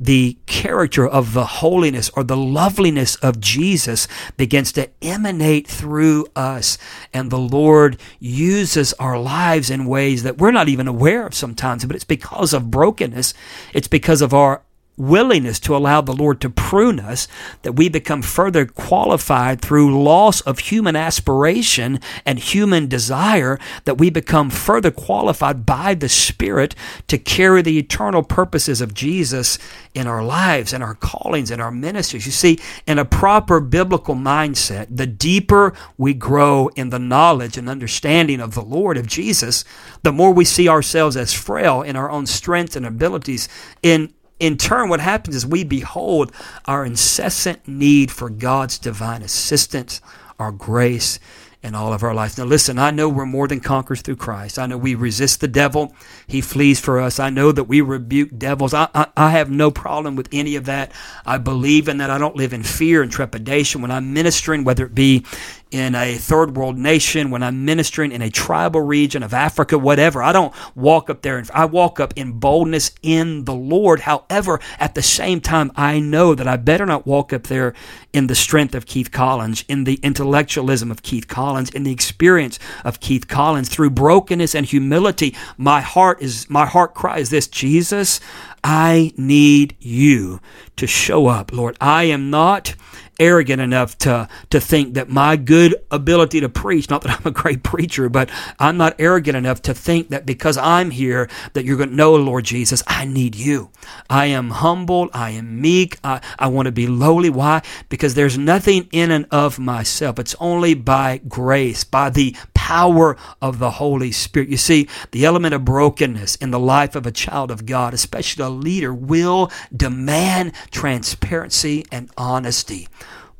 the 0.01 0.39
character 0.47 1.07
of 1.07 1.33
the 1.33 1.45
holiness 1.45 2.11
or 2.15 2.23
the 2.23 2.37
loveliness 2.37 3.17
of 3.17 3.41
Jesus 3.41 4.07
begins 4.37 4.73
to 4.73 4.91
emanate 5.03 5.67
through 5.67 6.27
us. 6.37 6.79
And 7.13 7.31
the 7.31 7.39
Lord 7.39 7.99
uses 8.21 8.93
our 8.95 9.19
lives 9.19 9.71
in 9.71 9.87
ways 9.87 10.23
that 10.23 10.39
we're 10.39 10.51
not 10.51 10.69
even 10.69 10.87
aware 10.87 11.27
of 11.27 11.35
sometimes, 11.35 11.85
but 11.85 11.97
it's 11.97 12.05
because 12.05 12.53
of 12.53 12.71
brokenness. 12.71 13.35
It's 13.75 13.89
because 13.89 14.23
of 14.23 14.33
our 14.33 14.63
willingness 14.99 15.61
to 15.61 15.77
allow 15.77 16.01
the 16.01 16.13
Lord 16.13 16.41
to 16.41 16.51
prune 16.51 17.01
us, 17.01 17.29
that 17.63 17.73
we 17.73 17.89
become 17.89 18.23
further 18.23 18.67
qualified 18.67 19.61
through 19.61 20.03
loss 20.03 20.41
of 20.43 20.59
human 20.59 20.97
aspiration 20.97 22.01
and 22.27 22.39
human 22.39 22.89
desire, 22.89 23.59
that 23.85 23.99
we 23.99 24.11
become 24.11 24.51
further 24.51 24.91
qualified 24.91 25.65
by 25.65 25.95
the 25.95 26.09
Spirit 26.09 26.75
to 27.07 27.19
carry 27.19 27.63
the 27.63 27.79
eternal 27.79 28.23
purposes 28.23 28.81
of 28.81 28.95
Jesus 28.95 29.59
in 29.95 30.07
our 30.07 30.23
lives 30.23 30.73
and 30.73 30.83
our 30.83 30.95
callings 30.95 31.51
and 31.51 31.63
our 31.63 31.71
ministries. 31.71 32.27
You 32.27 32.33
see, 32.33 32.59
in 32.87 32.99
a 32.99 33.05
proper 33.05 33.61
biblical 33.61 34.15
mindset, 34.15 34.87
the 34.91 35.07
deeper 35.07 35.73
we 35.97 36.15
grow 36.15 36.69
in 36.77 36.91
the 36.91 36.99
knowledge 36.99 37.57
and 37.57 37.69
understanding 37.69 38.41
of 38.41 38.55
the 38.55 38.63
Lord 38.63 38.97
of 38.97 39.07
Jesus, 39.07 39.65
the 40.03 40.13
more 40.13 40.33
we 40.33 40.45
see 40.45 40.69
ourselves 40.69 41.17
as 41.17 41.33
frail 41.33 41.83
in 41.83 41.97
our 41.97 42.11
own 42.11 42.27
strengths 42.27 42.77
and 42.77 42.85
abilities 42.87 43.49
in 43.83 44.13
in 44.41 44.57
turn, 44.57 44.89
what 44.89 45.01
happens 45.01 45.37
is 45.37 45.47
we 45.47 45.65
behold 45.65 46.33
our 46.65 46.85
incessant 46.85 47.67
need 47.67 48.11
for 48.11 48.31
God's 48.31 48.79
divine 48.79 49.23
assistance, 49.23 50.01
our 50.39 50.53
grace, 50.53 51.19
in 51.61 51.75
all 51.75 51.93
of 51.93 52.05
our 52.05 52.15
lives. 52.15 52.39
Now, 52.39 52.45
listen, 52.45 52.79
I 52.79 52.93
know 52.93 53.09
we're 53.09 53.27
more 53.27 53.49
than 53.49 53.59
conquerors 53.59 54.01
through 54.01 54.17
Christ. 54.17 54.59
I 54.59 54.67
know 54.67 54.79
we 54.79 54.95
resist 54.95 55.41
the 55.41 55.49
devil, 55.49 55.93
he 56.27 56.41
flees 56.41 56.79
for 56.79 57.01
us. 57.01 57.19
I 57.19 57.31
know 57.31 57.51
that 57.51 57.65
we 57.65 57.81
rebuke 57.81 58.39
devils. 58.39 58.73
I, 58.73 58.89
I, 58.95 59.07
I, 59.17 59.31
have 59.31 59.51
no 59.51 59.71
problem 59.73 60.15
with 60.15 60.29
any 60.31 60.55
of 60.55 60.67
that. 60.67 60.93
I 61.27 61.39
believe 61.39 61.89
in 61.89 61.99
that. 61.99 62.11
I 62.11 62.19
don't 62.19 62.37
live 62.37 62.53
in 62.53 62.63
fear 62.63 63.03
and 63.03 63.11
trepidation 63.11 63.83
when 63.83 63.91
I'm 63.91 64.13
ministering, 64.13 64.63
whether 64.63 64.87
it 64.87 64.95
be 64.95 65.27
in 65.71 65.95
a 65.95 66.17
third 66.17 66.57
world 66.57 66.79
nation, 66.79 67.31
when 67.31 67.43
I'm 67.43 67.65
ministering 67.65 68.13
in 68.13 68.23
a 68.23 68.31
tribal 68.31 68.81
region 68.81 69.23
of 69.23 69.35
Africa, 69.35 69.79
whatever. 69.79 70.23
I 70.23 70.33
don't 70.33 70.55
walk 70.75 71.11
up 71.11 71.23
there 71.23 71.39
and 71.39 71.51
I 71.53 71.65
walk 71.65 72.01
up 72.01 72.15
in 72.17 72.39
boldness 72.39 72.93
in 73.03 73.45
the 73.45 73.55
Lord. 73.55 74.01
However, 74.01 74.61
at 74.79 74.95
the 74.95 75.03
same 75.03 75.41
time, 75.41 75.71
I 75.77 76.01
know 76.01 76.35
that 76.35 76.49
I 76.49 76.57
better 76.57 76.87
not 76.87 77.07
walk 77.07 77.33
up 77.33 77.45
there 77.45 77.75
in 78.13 78.27
the 78.27 78.35
strength 78.35 78.75
of 78.75 78.87
Keith 78.87 79.11
Collins, 79.13 79.65
in 79.69 79.85
the 79.85 80.01
intellectualism 80.03 80.91
of 80.91 81.03
Keith 81.03 81.29
Collins, 81.29 81.71
in 81.71 81.83
the 81.83 81.93
experience 81.93 82.59
of 82.85 83.01
Keith 83.01 83.29
Collins. 83.29 83.69
Through 83.69 83.91
brokenness 83.91 84.55
and 84.55 84.67
humility, 84.67 85.37
my 85.57 85.81
heart 85.81 86.23
is 86.23 86.49
my 86.49 86.67
heart 86.67 86.95
cries 86.95 87.31
this 87.31 87.47
Jesus, 87.47 88.21
I 88.65 89.13
need 89.17 89.77
you 89.79 90.41
to 90.77 90.87
show 90.87 91.27
up, 91.27 91.53
Lord. 91.53 91.77
I 91.81 92.05
am 92.05 92.31
not 92.31 92.75
arrogant 93.19 93.61
enough 93.61 93.99
to, 93.99 94.29
to 94.51 94.61
think 94.61 94.95
that 94.95 95.09
my 95.09 95.37
good 95.37 95.75
ability 95.91 96.41
to 96.41 96.49
preach, 96.49 96.89
not 96.91 97.03
that 97.03 97.21
I'm 97.21 97.27
a 97.27 97.31
great 97.31 97.63
preacher, 97.63 98.09
but 98.09 98.31
I'm 98.59 98.77
not 98.77 98.97
arrogant 98.99 99.37
enough 99.37 99.63
to 99.63 99.75
think 99.75 100.11
that 100.11 100.27
because 100.27 100.57
I'm 100.57 100.91
here, 100.91 101.29
that 101.53 101.65
you're 101.65 101.77
going 101.77 101.91
to 101.91 101.95
know, 101.95 102.15
Lord 102.15 102.45
Jesus, 102.45 102.83
I 102.87 103.05
need 103.05 103.35
you. 103.35 103.71
I 104.09 104.27
am 104.27 104.51
humble. 104.51 105.11
I 105.13 105.31
am 105.31 105.61
meek. 105.61 105.99
I, 106.05 106.21
I 106.39 106.49
want 106.49 106.67
to 106.67 106.73
be 106.73 106.87
lowly. 106.87 107.31
Why? 107.31 107.63
Because 107.89 108.15
there's 108.15 108.39
nothing 108.39 108.89
in 108.93 109.11
and 109.11 109.27
of 109.31 109.59
myself. 109.59 110.19
It's 110.19 110.37
only 110.41 110.75
by 110.75 111.21
grace, 111.29 111.85
by 111.85 112.11
the 112.11 112.37
power 112.69 113.17
of 113.41 113.59
the 113.59 113.71
Holy 113.71 114.13
Spirit. 114.13 114.51
You 114.51 114.59
see, 114.59 114.89
the 115.13 115.25
element 115.25 115.55
of 115.55 115.65
brokenness 115.65 116.37
in 116.37 116.51
the 116.51 116.59
life 116.59 116.95
of 116.95 117.07
a 117.07 117.11
child 117.11 117.51
of 117.51 117.65
God, 117.65 117.95
especially 117.95 118.45
a 118.45 118.51
leader, 118.51 118.93
will 118.93 119.51
demand 119.75 120.53
transparency 120.71 121.87
and 121.91 122.11
honesty 122.19 122.87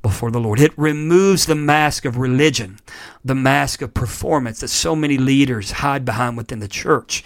before 0.01 0.31
the 0.31 0.41
Lord. 0.41 0.59
It 0.59 0.73
removes 0.79 1.45
the 1.45 1.55
mask 1.55 2.07
of 2.07 2.17
religion, 2.17 2.79
the 3.23 3.35
mask 3.35 3.83
of 3.83 3.93
performance 3.93 4.61
that 4.61 4.69
so 4.69 4.97
many 4.97 5.19
leaders 5.19 5.73
hide 5.73 6.07
behind 6.07 6.39
within 6.39 6.61
the 6.61 6.67
church. 6.67 7.23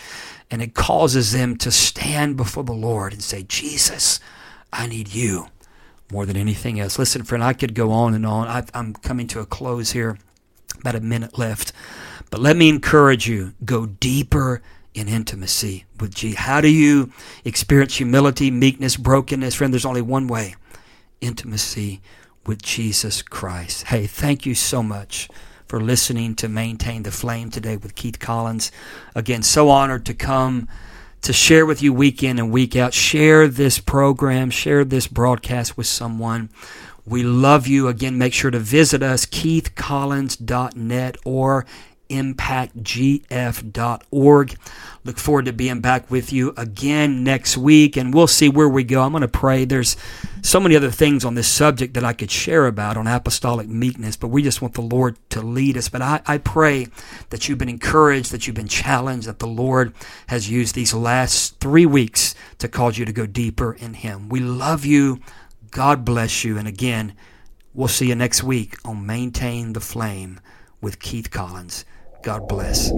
And 0.50 0.60
it 0.60 0.74
causes 0.74 1.30
them 1.30 1.56
to 1.58 1.70
stand 1.70 2.36
before 2.36 2.64
the 2.64 2.72
Lord 2.72 3.12
and 3.12 3.22
say, 3.22 3.44
Jesus, 3.44 4.18
I 4.72 4.88
need 4.88 5.14
you 5.14 5.46
more 6.10 6.26
than 6.26 6.36
anything 6.36 6.80
else. 6.80 6.98
Listen, 6.98 7.22
friend, 7.22 7.44
I 7.44 7.52
could 7.52 7.76
go 7.76 7.92
on 7.92 8.12
and 8.12 8.26
on. 8.26 8.48
i 8.48 8.64
am 8.76 8.92
coming 8.92 9.28
to 9.28 9.38
a 9.38 9.46
close 9.46 9.92
here, 9.92 10.18
about 10.80 10.94
a 10.94 11.00
minute 11.00 11.38
left. 11.38 11.72
But 12.30 12.40
let 12.40 12.56
me 12.56 12.68
encourage 12.68 13.28
you 13.28 13.54
go 13.64 13.86
deeper 13.86 14.62
in 14.94 15.08
intimacy 15.08 15.84
with 16.00 16.14
Jesus. 16.14 16.40
How 16.40 16.60
do 16.60 16.68
you 16.68 17.12
experience 17.44 17.96
humility, 17.96 18.50
meekness, 18.50 18.96
brokenness? 18.96 19.54
Friend, 19.54 19.72
there's 19.72 19.84
only 19.84 20.02
one 20.02 20.26
way 20.26 20.56
intimacy 21.20 22.00
with 22.46 22.62
Jesus 22.62 23.22
Christ. 23.22 23.84
Hey, 23.84 24.06
thank 24.06 24.44
you 24.44 24.54
so 24.54 24.82
much 24.82 25.28
for 25.66 25.80
listening 25.80 26.34
to 26.34 26.48
Maintain 26.48 27.02
the 27.02 27.10
Flame 27.10 27.50
today 27.50 27.76
with 27.76 27.94
Keith 27.94 28.18
Collins. 28.18 28.70
Again, 29.14 29.42
so 29.42 29.70
honored 29.70 30.04
to 30.06 30.14
come 30.14 30.68
to 31.22 31.32
share 31.32 31.64
with 31.64 31.80
you 31.82 31.92
week 31.92 32.22
in 32.22 32.38
and 32.38 32.50
week 32.50 32.76
out. 32.76 32.92
Share 32.92 33.48
this 33.48 33.78
program, 33.78 34.50
share 34.50 34.84
this 34.84 35.06
broadcast 35.06 35.76
with 35.76 35.86
someone. 35.86 36.50
We 37.04 37.22
love 37.22 37.66
you. 37.66 37.88
Again, 37.88 38.16
make 38.18 38.32
sure 38.32 38.50
to 38.50 38.58
visit 38.58 39.02
us, 39.02 39.26
keithcollins.net 39.26 41.16
or 41.24 41.66
impactgf.org. 42.12 43.26
Look 45.04 45.18
forward 45.18 45.46
to 45.46 45.52
being 45.52 45.80
back 45.80 46.08
with 46.10 46.32
you 46.32 46.54
again 46.56 47.24
next 47.24 47.56
week, 47.56 47.96
and 47.96 48.14
we'll 48.14 48.28
see 48.28 48.48
where 48.48 48.68
we 48.68 48.84
go. 48.84 49.02
I'm 49.02 49.10
going 49.10 49.22
to 49.22 49.28
pray. 49.28 49.64
There's 49.64 49.96
so 50.42 50.60
many 50.60 50.76
other 50.76 50.90
things 50.90 51.24
on 51.24 51.34
this 51.34 51.48
subject 51.48 51.94
that 51.94 52.04
I 52.04 52.12
could 52.12 52.30
share 52.30 52.66
about 52.66 52.96
on 52.96 53.08
apostolic 53.08 53.66
meekness, 53.66 54.16
but 54.16 54.28
we 54.28 54.42
just 54.42 54.62
want 54.62 54.74
the 54.74 54.82
Lord 54.82 55.16
to 55.30 55.40
lead 55.40 55.76
us. 55.76 55.88
But 55.88 56.02
I, 56.02 56.20
I 56.26 56.38
pray 56.38 56.86
that 57.30 57.48
you've 57.48 57.58
been 57.58 57.68
encouraged, 57.68 58.30
that 58.30 58.46
you've 58.46 58.54
been 58.54 58.68
challenged, 58.68 59.26
that 59.26 59.40
the 59.40 59.46
Lord 59.46 59.92
has 60.28 60.50
used 60.50 60.74
these 60.74 60.94
last 60.94 61.58
three 61.58 61.86
weeks 61.86 62.34
to 62.58 62.68
cause 62.68 62.98
you 62.98 63.04
to 63.04 63.12
go 63.12 63.26
deeper 63.26 63.72
in 63.72 63.94
Him. 63.94 64.28
We 64.28 64.40
love 64.40 64.84
you. 64.84 65.20
God 65.72 66.04
bless 66.04 66.44
you. 66.44 66.58
And 66.58 66.68
again, 66.68 67.14
we'll 67.72 67.88
see 67.88 68.08
you 68.08 68.14
next 68.14 68.42
week 68.42 68.76
on 68.84 69.06
Maintain 69.06 69.72
the 69.72 69.80
Flame 69.80 70.38
with 70.82 71.00
Keith 71.00 71.30
Collins. 71.30 71.86
God 72.22 72.46
bless. 72.46 72.92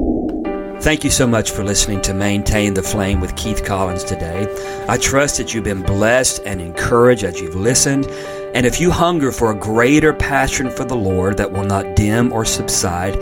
Thank 0.83 1.05
you 1.05 1.11
so 1.11 1.25
much 1.25 1.53
for 1.53 1.63
listening 1.63 2.03
to 2.03 2.13
Maintain 2.13 2.75
the 2.75 2.83
Flame 2.83 3.21
with 3.21 3.37
Keith 3.37 3.65
Collins 3.65 4.03
today. 4.03 4.49
I 4.89 4.99
trust 4.99 5.39
that 5.39 5.55
you've 5.55 5.63
been 5.63 5.83
blessed 5.83 6.43
and 6.45 6.61
encouraged 6.61 7.23
as 7.23 7.41
you've 7.41 7.55
listened. 7.55 8.09
And 8.57 8.67
if 8.67 8.81
you 8.81 8.91
hunger 8.91 9.31
for 9.31 9.53
a 9.53 9.57
greater 9.57 10.13
passion 10.13 10.69
for 10.69 10.85
the 10.85 10.97
Lord 10.97 11.37
that 11.37 11.53
will 11.53 11.65
not 11.65 11.95
dim 11.95 12.33
or 12.33 12.45
subside, 12.45 13.15